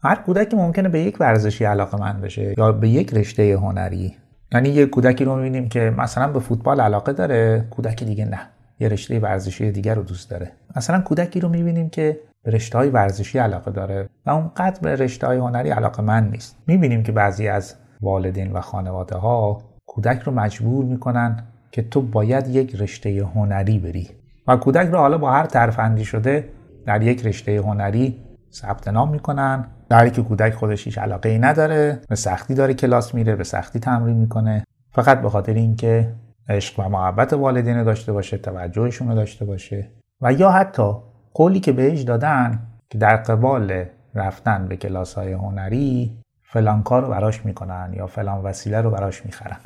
هر 0.04 0.16
کودکی 0.16 0.56
ممکنه 0.56 0.90
به 0.90 1.00
یک 1.00 1.18
ورزشی 1.20 1.66
علاقه 1.66 1.98
من 1.98 2.22
بشه 2.22 2.54
یا 2.58 2.72
به 2.72 2.90
یک 2.90 3.14
رشته 3.14 3.58
هنری. 3.58 4.16
یعنی 4.52 4.70
یه 4.70 4.86
کودکی 4.86 5.26
رو 5.26 5.36
می‌بینیم 5.36 5.70
که 5.70 5.94
مثلا 5.98 6.28
به 6.28 6.40
فوتبال 6.40 6.82
علاقه 6.82 7.14
داره 7.14 7.68
کودکی 7.70 8.06
دیگه 8.06 8.26
نه. 8.26 8.40
یه 8.80 8.90
رشته 8.90 9.20
ورزشی 9.20 9.72
دیگر 9.72 9.96
رو 9.96 10.04
دوست 10.04 10.30
داره. 10.30 10.52
مثلا 10.76 11.02
کودکی 11.02 11.40
رو 11.40 11.50
می‌بینیم 11.50 11.90
که 11.90 12.20
به 12.44 12.52
رشته 12.52 12.78
های 12.78 12.90
ورزشی 12.90 13.40
علاقه 13.40 13.72
داره 13.72 14.10
و 14.26 14.30
اونقدر 14.30 14.80
به 14.82 14.96
رشته 14.96 15.28
های 15.28 15.38
هنری 15.38 15.70
علاقه 15.70 16.04
من 16.04 16.30
نیست. 16.30 16.58
می‌بینیم 16.68 17.04
که 17.04 17.12
بعضی 17.12 17.48
از 17.48 17.76
والدین 18.02 18.52
و 18.52 18.62
خانواده 18.62 19.16
ها 19.16 19.62
کودک 19.86 20.22
رو 20.22 20.32
مجبور 20.32 20.86
می‌کنن 20.86 21.44
که 21.72 21.82
تو 21.82 22.02
باید 22.02 22.48
یک 22.48 22.76
رشته 22.76 23.26
هنری 23.36 23.80
بری 23.80 24.10
و 24.48 24.58
کودک 24.58 24.88
رو 24.88 24.98
حالا 24.98 25.18
با 25.18 25.32
هر 25.32 25.46
ترفندی 25.46 26.06
شده 26.06 26.50
در 26.86 27.02
یک 27.02 27.26
رشته 27.26 27.58
هنری 27.58 28.20
ثبت 28.52 28.88
نام 28.88 29.12
می‌کنن. 29.12 29.68
در 29.90 30.10
که 30.10 30.22
کودک 30.22 30.54
خودش 30.54 30.86
هیچ 30.86 30.98
علاقه 30.98 31.30
ای 31.30 31.40
نداره 31.40 32.02
به 32.10 32.16
سختی 32.16 32.54
داره 32.54 32.74
کلاس 32.74 33.16
میره 33.16 33.36
به 33.36 33.44
سختی 33.44 33.80
تمرین 33.80 34.18
می‌کنه. 34.18 34.64
فقط 34.92 35.22
به 35.22 35.30
خاطر 35.30 35.54
اینکه 35.54 36.14
عشق 36.50 36.80
و 36.80 36.90
محبت 36.90 37.34
والدین 37.34 37.84
داشته 37.84 38.14
باشه 38.14 38.38
توجهشون 38.38 39.08
رو 39.08 39.16
داشته 39.16 39.46
باشه 39.46 39.88
و 40.22 40.34
یا 40.34 40.52
حتی 40.52 40.94
قولی 41.34 41.60
که 41.60 41.72
بهش 41.72 42.02
دادن 42.02 42.60
که 42.90 42.98
در 42.98 43.16
قبال 43.16 43.86
رفتن 44.16 44.68
به 44.68 44.78
کلاس 44.78 45.14
های 45.14 45.34
هنری 45.34 46.18
فلان 46.44 46.84
کار 46.84 47.02
رو 47.02 47.10
براش 47.10 47.46
می‌کنن 47.46 47.94
یا 47.98 48.08
فلان 48.08 48.42
وسیله 48.42 48.82
رو 48.82 48.92
براش 48.92 49.26
می‌خرن. 49.26 49.58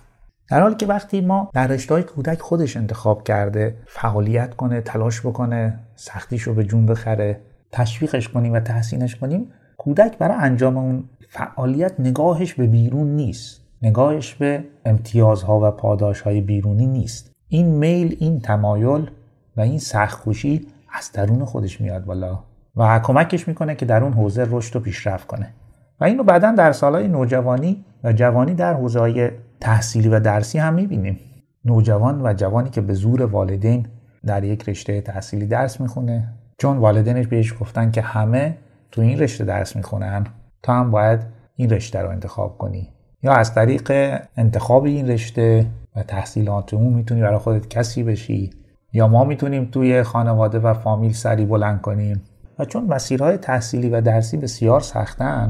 در 0.49 0.61
حالی 0.61 0.75
که 0.75 0.85
وقتی 0.85 1.21
ما 1.21 1.49
در 1.53 1.67
رشته 1.67 2.03
کودک 2.03 2.39
خودش 2.39 2.77
انتخاب 2.77 3.23
کرده 3.23 3.75
فعالیت 3.87 4.55
کنه 4.55 4.81
تلاش 4.81 5.21
بکنه 5.21 5.79
سختیش 5.95 6.41
رو 6.41 6.53
به 6.53 6.63
جون 6.63 6.85
بخره 6.85 7.39
تشویقش 7.71 8.27
کنیم 8.29 8.53
و 8.53 8.59
تحسینش 8.59 9.15
کنیم 9.15 9.51
کودک 9.77 10.17
برای 10.17 10.37
انجام 10.39 10.77
اون 10.77 11.03
فعالیت 11.29 11.99
نگاهش 11.99 12.53
به 12.53 12.67
بیرون 12.67 13.07
نیست. 13.07 13.61
نگاهش 13.81 14.33
به 14.33 14.63
امتیازها 14.85 15.67
و 15.67 15.71
پاداشهای 15.71 16.41
بیرونی 16.41 16.87
نیست. 16.87 17.31
این 17.47 17.67
میل 17.67 18.15
این 18.19 18.39
تمایل 18.39 19.09
و 19.57 19.61
این 19.61 19.79
سختکوشی 19.79 20.67
از 20.97 21.11
درون 21.11 21.45
خودش 21.45 21.81
میاد 21.81 22.05
بالا 22.05 22.39
و 22.75 22.99
کمکش 22.99 23.47
می‌کنه 23.47 23.75
که 23.75 23.85
در 23.85 24.03
اون 24.03 24.13
حوزه 24.13 24.47
رشد 24.49 24.75
و 24.75 24.79
پیشرفت 24.79 25.27
کنه. 25.27 25.53
و 25.99 26.03
اینو 26.03 26.23
بعدا 26.23 26.51
در 26.51 26.71
سالهای 26.71 27.07
نوجوانی 27.07 27.85
و 28.03 28.13
جوانی 28.13 28.53
در 28.53 28.73
حوزه 28.73 28.99
های 28.99 29.31
تحصیلی 29.59 30.09
و 30.09 30.19
درسی 30.19 30.59
هم 30.59 30.73
می‌بینیم. 30.73 31.19
نوجوان 31.65 32.21
و 32.21 32.33
جوانی 32.33 32.69
که 32.69 32.81
به 32.81 32.93
زور 32.93 33.25
والدین 33.25 33.87
در 34.25 34.43
یک 34.43 34.69
رشته 34.69 35.01
تحصیلی 35.01 35.47
درس 35.47 35.81
می‌خونه 35.81 36.33
چون 36.57 36.77
والدینش 36.77 37.27
بهش 37.27 37.53
گفتن 37.59 37.91
که 37.91 38.01
همه 38.01 38.57
تو 38.91 39.01
این 39.01 39.19
رشته 39.19 39.45
درس 39.45 39.75
می‌خونن 39.75 40.25
تا 40.63 40.73
هم 40.73 40.91
باید 40.91 41.19
این 41.55 41.69
رشته 41.69 42.01
رو 42.01 42.09
انتخاب 42.09 42.57
کنی. 42.57 42.89
یا 43.23 43.33
از 43.33 43.53
طریق 43.53 43.91
انتخاب 44.37 44.83
این 44.83 45.07
رشته 45.07 45.65
و 45.95 46.03
تحصیلات 46.03 46.73
اون 46.73 46.93
می‌تونی 46.93 47.21
برای 47.21 47.37
خودت 47.37 47.67
کسی 47.67 48.03
بشی. 48.03 48.49
یا 48.97 49.07
ما 49.07 49.23
می‌تونیم 49.23 49.65
توی 49.65 50.03
خانواده 50.03 50.59
و 50.59 50.73
فامیل 50.73 51.13
سری 51.13 51.45
بلند 51.45 51.81
کنیم؟ 51.81 52.21
و 52.59 52.65
چون 52.65 52.85
مسیرهای 52.85 53.37
تحصیلی 53.37 53.89
و 53.89 54.01
درسی 54.01 54.37
بسیار 54.37 54.79
سختن 54.79 55.49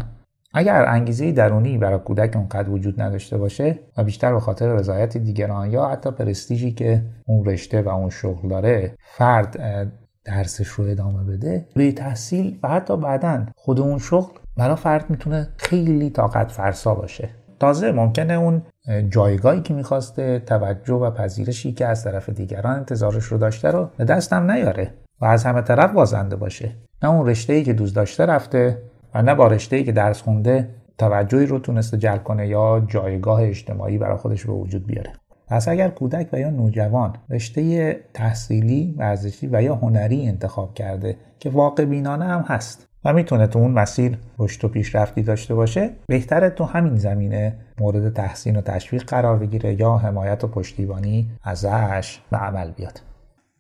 اگر 0.53 0.85
انگیزه 0.85 1.31
درونی 1.31 1.77
برای 1.77 1.99
کودک 1.99 2.35
اونقدر 2.35 2.69
وجود 2.69 3.01
نداشته 3.01 3.37
باشه 3.37 3.79
و 3.97 4.03
بیشتر 4.03 4.33
به 4.33 4.39
خاطر 4.39 4.73
رضایت 4.73 5.17
دیگران 5.17 5.71
یا 5.71 5.87
حتی 5.87 6.11
پرستیژی 6.11 6.71
که 6.71 7.03
اون 7.25 7.45
رشته 7.45 7.81
و 7.81 7.89
اون 7.89 8.09
شغل 8.09 8.49
داره 8.49 8.95
فرد 8.99 9.57
درسش 10.25 10.67
رو 10.67 10.83
ادامه 10.85 11.23
بده 11.23 11.65
به 11.75 11.91
تحصیل 11.91 12.59
و 12.63 12.67
حتی 12.67 12.97
بعدا 12.97 13.45
خود 13.55 13.79
اون 13.79 13.99
شغل 13.99 14.33
برای 14.57 14.75
فرد 14.75 15.09
می‌تونه 15.09 15.47
خیلی 15.57 16.09
طاقت 16.09 16.51
فرسا 16.51 16.95
باشه. 16.95 17.29
تازه 17.59 17.91
ممکنه 17.91 18.33
اون 18.33 18.61
جایگاهی 19.09 19.61
که 19.61 19.73
می‌خواسته 19.73 20.39
توجه 20.39 20.93
و 20.93 21.11
پذیرشی 21.11 21.71
که 21.71 21.85
از 21.85 22.03
طرف 22.03 22.29
دیگران 22.29 22.75
انتظارش 22.75 23.23
رو 23.23 23.37
داشته 23.37 23.71
رو 23.71 23.89
به 23.97 24.05
دستم 24.05 24.51
نیاره 24.51 24.93
و 25.21 25.25
از 25.25 25.43
همه 25.43 25.61
طرف 25.61 25.91
بازنده 25.91 26.35
باشه. 26.35 26.71
نه 27.03 27.09
اون 27.09 27.27
رشته 27.27 27.53
ای 27.53 27.63
که 27.63 27.73
دوست 27.73 27.95
داشته 27.95 28.25
رفته 28.25 28.77
و 29.13 29.21
نه 29.21 29.35
با 29.35 29.47
رشته 29.47 29.75
ای 29.75 29.83
که 29.83 29.91
درس 29.91 30.21
خونده 30.21 30.69
توجهی 30.97 31.45
رو 31.45 31.59
تونسته 31.59 31.97
جلب 31.97 32.23
کنه 32.23 32.47
یا 32.47 32.85
جایگاه 32.87 33.41
اجتماعی 33.41 33.97
برای 33.97 34.17
خودش 34.17 34.45
به 34.45 34.53
وجود 34.53 34.87
بیاره. 34.87 35.13
پس 35.47 35.67
اگر 35.67 35.89
کودک 35.89 36.29
و 36.33 36.39
یا 36.39 36.49
نوجوان 36.49 37.13
رشته 37.29 37.91
تحصیلی 38.13 38.95
ورزشی 38.97 39.49
و 39.51 39.61
یا 39.61 39.75
هنری 39.75 40.27
انتخاب 40.27 40.73
کرده 40.73 41.15
که 41.39 41.49
واقع 41.49 41.85
بینانه 41.85 42.25
هم 42.25 42.41
هست 42.41 42.87
و 43.07 43.13
می‌تونه 43.13 43.47
تو 43.47 43.59
اون 43.59 43.71
مسیر 43.71 44.17
رشد 44.39 44.65
و 44.65 44.67
پیشرفتی 44.67 45.21
داشته 45.21 45.55
باشه. 45.55 45.89
بهتره 46.07 46.49
تو 46.49 46.63
همین 46.63 46.95
زمینه 46.95 47.53
مورد 47.79 48.13
تحسین 48.13 48.55
و 48.55 48.61
تشویق 48.61 49.03
قرار 49.03 49.37
بگیره 49.37 49.79
یا 49.79 49.97
حمایت 49.97 50.43
و 50.43 50.47
پشتیبانی 50.47 51.27
ازش 51.43 52.19
به 52.31 52.37
عمل 52.37 52.71
بیاد. 52.71 53.01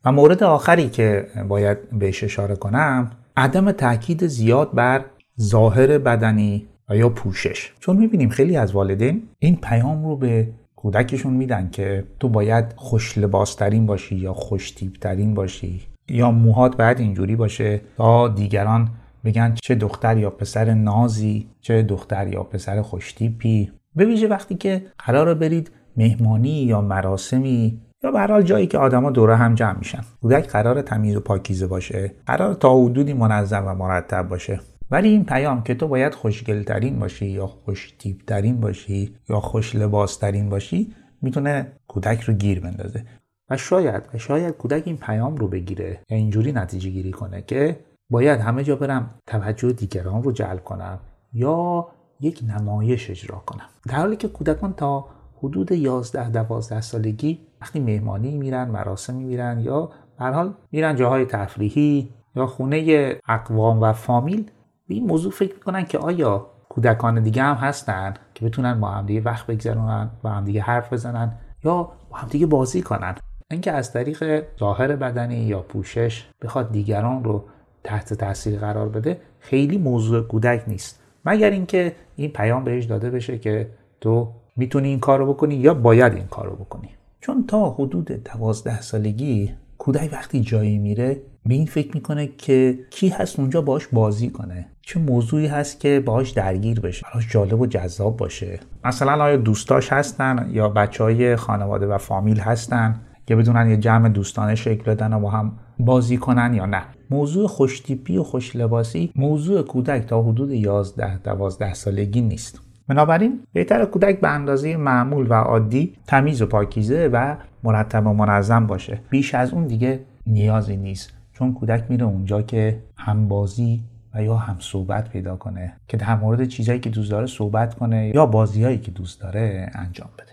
و 0.05 0.11
مورد 0.11 0.43
آخری 0.43 0.89
که 0.89 1.25
باید 1.47 1.77
بهش 1.91 2.23
اشاره 2.23 2.55
کنم 2.55 3.11
عدم 3.37 3.71
تاکید 3.71 4.27
زیاد 4.27 4.73
بر 4.73 5.05
ظاهر 5.41 5.97
بدنی 5.97 6.67
و 6.89 6.97
یا 6.97 7.09
پوشش. 7.09 7.73
چون 7.79 7.97
می‌بینیم 7.97 8.29
خیلی 8.29 8.57
از 8.57 8.71
والدین 8.71 9.23
این 9.39 9.55
پیام 9.55 10.05
رو 10.05 10.15
به 10.15 10.47
کودکشون 10.75 11.33
میدن 11.33 11.69
که 11.71 12.03
تو 12.19 12.29
باید 12.29 12.65
خوش 12.75 13.17
لباسترین 13.17 13.85
باشی 13.85 14.15
یا 14.15 14.33
خوش 14.33 14.73
ترین 15.01 15.33
باشی 15.33 15.81
یا 16.09 16.31
موهات 16.31 16.77
باید 16.77 16.99
اینجوری 16.99 17.35
باشه 17.35 17.81
تا 17.97 18.27
دیگران 18.27 18.89
بگن 19.25 19.55
چه 19.63 19.75
دختر 19.75 20.17
یا 20.17 20.29
پسر 20.29 20.73
نازی 20.73 21.47
چه 21.61 21.83
دختر 21.83 22.27
یا 22.27 22.43
پسر 22.43 22.81
خوشتیپی. 22.81 23.71
به 23.95 24.05
ویژه 24.05 24.27
وقتی 24.27 24.55
که 24.55 24.85
قرار 24.97 25.33
برید 25.33 25.71
مهمانی 25.97 26.63
یا 26.63 26.81
مراسمی 26.81 27.81
یا 28.03 28.11
به 28.11 28.43
جایی 28.43 28.67
که 28.67 28.77
آدما 28.77 29.11
دوره 29.11 29.35
هم 29.35 29.55
جمع 29.55 29.77
میشن. 29.77 30.01
کودک 30.21 30.47
قرار 30.47 30.81
تمیز 30.81 31.15
و 31.15 31.19
پاکیزه 31.19 31.67
باشه 31.67 32.11
قرار 32.25 32.53
تا 32.53 32.83
حدودی 32.83 33.13
منظم 33.13 33.65
و 33.67 33.73
مرتب 33.73 34.27
باشه. 34.27 34.59
ولی 34.91 35.09
این 35.09 35.25
پیام 35.25 35.63
که 35.63 35.75
تو 35.75 35.87
باید 35.87 36.15
خوشگلترین 36.15 36.99
باشی 36.99 37.25
یا 37.25 37.47
خوش 37.47 37.93
ترین 38.27 38.59
باشی 38.59 39.15
یا 39.29 39.39
خوش 39.39 39.75
لباسترین 39.75 40.49
باشی 40.49 40.93
می‌تونه 41.21 41.71
کودک 41.87 42.21
رو 42.21 42.33
گیر 42.33 42.59
بندازه. 42.59 43.03
و 43.49 43.57
شاید 43.57 44.03
و 44.13 44.17
شاید 44.17 44.57
کودک 44.57 44.83
این 44.85 44.97
پیام 44.97 45.35
رو 45.35 45.47
بگیره 45.47 45.99
اینجوری 46.09 46.51
نتیجه 46.51 46.89
گیری 46.89 47.11
کنه 47.11 47.41
که 47.41 47.79
باید 48.09 48.39
همه 48.39 48.63
جا 48.63 48.75
برم 48.75 49.09
توجه 49.27 49.71
دیگران 49.71 50.23
رو 50.23 50.31
جلب 50.31 50.63
کنم 50.63 50.99
یا 51.33 51.87
یک 52.19 52.43
نمایش 52.47 53.09
اجرا 53.09 53.37
کنم. 53.45 53.65
در 53.87 53.95
حالی 53.95 54.15
که 54.15 54.27
کودکان 54.27 54.73
تا 54.73 55.05
حدود 55.43 55.71
11 55.71 56.29
12 56.29 56.81
سالگی 56.81 57.39
وقتی 57.61 57.79
مهمانی 57.79 58.37
میرن 58.37 58.67
مراسمی 58.71 59.23
میرن 59.23 59.59
یا 59.59 59.89
به 60.19 60.25
حال 60.25 60.53
میرن 60.71 60.95
جاهای 60.95 61.25
تفریحی 61.25 62.09
یا 62.35 62.47
خونه 62.47 63.15
اقوام 63.27 63.81
و 63.81 63.93
فامیل 63.93 64.43
به 64.87 64.93
این 64.93 65.07
موضوع 65.07 65.31
فکر 65.31 65.53
می‌کنن 65.53 65.85
که 65.85 65.97
آیا 65.97 66.47
کودکان 66.69 67.23
دیگه 67.23 67.43
هم 67.43 67.55
هستن 67.55 68.13
که 68.33 68.45
بتونن 68.45 68.79
با 68.79 68.87
همدیگه 68.87 69.21
وقت 69.21 69.47
بگذرونن 69.47 70.09
با 70.21 70.29
همدیگه 70.29 70.61
حرف 70.61 70.93
بزنن 70.93 71.31
یا 71.63 71.91
با 72.09 72.17
همدیگه 72.17 72.45
بازی 72.45 72.81
کنن. 72.81 73.15
اینکه 73.51 73.71
از 73.71 73.93
طریق 73.93 74.43
ظاهر 74.59 74.95
بدنی 74.95 75.35
یا 75.35 75.61
پوشش 75.61 76.29
بخواد 76.41 76.71
دیگران 76.71 77.23
رو 77.23 77.43
تحت 77.87 78.13
تاثیر 78.13 78.59
قرار 78.59 78.89
بده 78.89 79.17
خیلی 79.39 79.77
موضوع 79.77 80.21
کودک 80.21 80.63
نیست. 80.67 80.99
مگر 81.25 81.49
اینکه 81.49 81.95
این 82.15 82.31
پیام 82.31 82.63
بهش 82.63 82.85
داده 82.85 83.09
بشه 83.09 83.37
که 83.37 83.69
تو 84.01 84.31
می‌تونی 84.55 84.87
این 84.87 84.99
کار 84.99 85.19
رو 85.19 85.33
بکنی 85.33 85.55
یا 85.55 85.73
باید 85.73 86.13
این 86.13 86.27
کار 86.27 86.45
رو 86.45 86.55
بکنی؟ 86.55 86.89
چون 87.21 87.45
تا 87.47 87.69
حدود 87.69 88.05
دوازده 88.05 88.81
سالگی 88.81 89.51
کودک 89.77 90.09
وقتی 90.13 90.41
جایی 90.41 90.77
میره 90.77 91.21
به 91.45 91.53
این 91.53 91.65
فکر 91.65 91.91
می‌کنه 91.93 92.27
که 92.27 92.79
کی 92.89 93.09
هست 93.09 93.39
اونجا 93.39 93.61
باش 93.61 93.87
بازی 93.87 94.29
کنه. 94.29 94.65
چه 94.81 94.99
موضوعی 94.99 95.47
هست 95.47 95.79
که 95.79 96.03
باهاش 96.05 96.31
درگیر 96.31 96.79
بشه 96.79 97.05
براش 97.13 97.31
جالب 97.31 97.61
و 97.61 97.65
جذاب 97.65 98.17
باشه. 98.17 98.59
مثلا 98.85 99.23
آیا 99.23 99.37
دوستاش 99.37 99.93
هستن 99.93 100.49
یا 100.51 100.69
بچه 100.69 101.03
های 101.03 101.35
خانواده 101.35 101.87
و 101.87 101.97
فامیل 101.97 102.39
هستن 102.39 103.01
که 103.25 103.35
بدونن 103.35 103.69
یه 103.69 103.77
جمع 103.77 104.09
دوستانه 104.09 104.55
شکل 104.55 104.83
بدن 104.91 105.13
و 105.13 105.19
با 105.19 105.29
هم 105.29 105.51
بازی 105.79 106.17
کنن 106.17 106.53
یا 106.53 106.65
نه؟ 106.65 106.81
موضوع 107.09 107.47
خوشتیپی 107.47 108.17
و 108.17 108.23
خوش 108.23 108.55
لباسی 108.55 109.11
موضوع 109.15 109.61
کودک 109.61 110.05
تا 110.05 110.21
حدود 110.21 110.51
11 110.51 111.17
12 111.17 111.73
سالگی 111.73 112.21
نیست. 112.21 112.61
بنابراین 112.87 113.39
بهتر 113.53 113.85
کودک 113.85 114.19
به 114.19 114.27
اندازه 114.27 114.77
معمول 114.77 115.27
و 115.29 115.33
عادی 115.33 115.93
تمیز 116.07 116.41
و 116.41 116.45
پاکیزه 116.45 117.09
و 117.13 117.35
مرتب 117.63 118.07
و 118.07 118.13
منظم 118.13 118.67
باشه. 118.67 118.99
بیش 119.09 119.35
از 119.35 119.53
اون 119.53 119.67
دیگه 119.67 119.99
نیازی 120.27 120.77
نیست. 120.77 121.13
چون 121.33 121.53
کودک 121.53 121.83
میره 121.89 122.05
اونجا 122.05 122.41
که 122.41 122.83
هم 122.97 123.27
بازی 123.27 123.83
و 124.13 124.23
یا 124.23 124.35
هم 124.35 124.57
صحبت 124.59 125.09
پیدا 125.09 125.35
کنه 125.35 125.73
که 125.87 125.97
در 125.97 126.15
مورد 126.15 126.45
چیزهایی 126.45 126.81
که 126.81 126.89
دوست 126.89 127.11
داره 127.11 127.27
صحبت 127.27 127.73
کنه 127.73 128.11
یا 128.15 128.25
بازیهایی 128.25 128.77
که 128.77 128.91
دوست 128.91 129.21
داره 129.21 129.71
انجام 129.73 130.09
بده. 130.17 130.31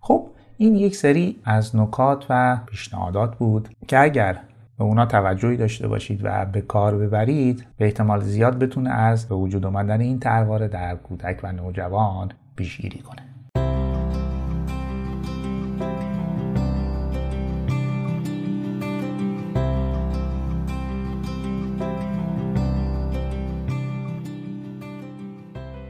خب 0.00 0.26
این 0.56 0.76
یک 0.76 0.96
سری 0.96 1.36
از 1.44 1.76
نکات 1.76 2.26
و 2.30 2.58
پیشنهادات 2.66 3.36
بود 3.36 3.68
که 3.88 3.98
اگر 3.98 4.38
به 4.78 4.84
اونا 4.84 5.06
توجهی 5.06 5.56
داشته 5.56 5.88
باشید 5.88 6.20
و 6.22 6.46
به 6.46 6.60
کار 6.60 6.98
ببرید 6.98 7.66
به 7.76 7.84
احتمال 7.84 8.20
زیاد 8.20 8.58
بتونه 8.58 8.90
از 8.90 9.28
به 9.28 9.34
وجود 9.34 9.66
آمدن 9.66 10.00
این 10.00 10.20
ترواره 10.20 10.68
در 10.68 10.96
کودک 10.96 11.40
و 11.42 11.52
نوجوان 11.52 12.32
پیشگیری 12.56 12.98
کنه. 12.98 13.22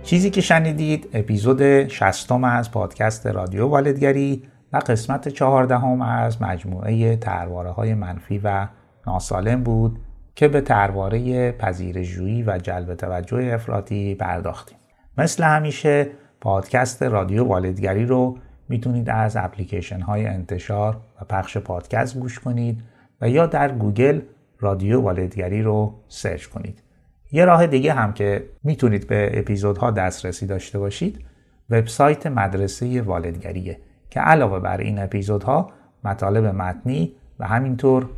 چیزی 0.03 0.31
که 0.31 0.41
شنیدید 0.41 1.09
اپیزود 1.13 1.89
شصتم 1.89 2.45
از 2.45 2.71
پادکست 2.71 3.27
رادیو 3.27 3.67
والدگری 3.67 4.43
و 4.73 4.77
قسمت 4.77 5.29
چهاردهم 5.29 6.03
از 6.03 6.43
مجموعه 6.43 7.17
طرحواره 7.17 7.71
های 7.71 7.95
منفی 7.95 8.39
و 8.45 8.69
ناسالم 9.07 9.63
بود 9.63 9.99
که 10.35 10.49
به 10.49 10.61
طرحواره 10.61 11.53
پذیرشجویی 11.53 12.43
و 12.43 12.59
جلب 12.59 12.95
توجه 12.95 13.51
افراطی 13.55 14.15
پرداختیم. 14.15 14.79
مثل 15.19 15.45
همیشه 15.45 16.07
پادکست 16.41 17.03
رادیو 17.03 17.45
والدگری 17.45 18.07
رو 18.07 18.39
می‌تونید 18.69 19.11
از 19.11 19.37
اپلیکیشن 19.37 20.01
های 20.01 20.27
انتشار 20.27 20.97
و 21.21 21.25
پخش 21.25 21.57
پادکست 21.57 22.19
گوش 22.19 22.39
کنید 22.39 22.83
و 23.21 23.29
یا 23.29 23.47
در 23.47 23.73
گوگل 23.73 24.21
رادیو 24.61 25.01
والدگری 25.01 25.63
رو 25.63 25.95
search 26.09 26.47
کنید. 26.47 26.83
یه 27.33 27.45
راه 27.45 27.67
دیگه 27.67 27.93
هم 27.93 28.13
که 28.13 28.45
می‌تونید 28.65 29.07
به 29.07 29.31
اپیزودها 29.35 29.91
دسترسی 29.91 30.47
داشته 30.47 30.79
باشید 30.79 31.25
وبسایت 31.71 32.27
مدرسه 32.27 33.03
والدگریه. 33.03 33.79
که 34.17 34.23
علاوه 34.23 34.61
بر 34.61 34.81
این 34.81 34.99
اپیزودها 34.99 35.71
مطالب 36.05 36.45
متنی 36.45 37.13
و 37.39 37.47
همینطور 37.47 38.09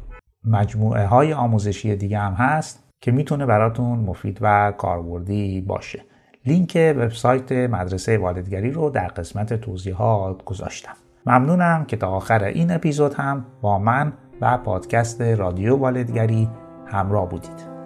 مجموعه 0.45 1.07
های 1.07 1.33
آموزشی 1.33 1.97
دیگه 1.97 2.19
هم 2.19 2.33
هست 2.33 2.85
که 3.01 3.13
می‌تونه 3.13 3.47
براتون 3.47 3.99
مفید 3.99 4.39
و 4.41 4.73
کاربردی 4.79 5.61
باشه. 5.61 6.03
لینک 6.47 6.95
وبسایت 6.97 7.53
مدرسه 7.53 8.19
والدگری 8.19 8.71
رو 8.71 8.91
در 8.91 9.09
قسمت 9.09 9.55
توضیحات 9.55 10.45
گذاشتم. 10.45 10.93
ممنونم 11.27 11.85
که 11.85 11.97
تا 11.97 12.09
آخر 12.09 12.45
این 12.45 12.71
اپیزود 12.71 13.15
هم 13.15 13.45
با 13.61 13.79
من 13.79 14.13
و 14.41 14.59
پادکست 14.59 15.21
رادیو 15.21 15.77
والدگری 15.77 16.49
همراه 16.87 17.29
بودید. 17.29 17.78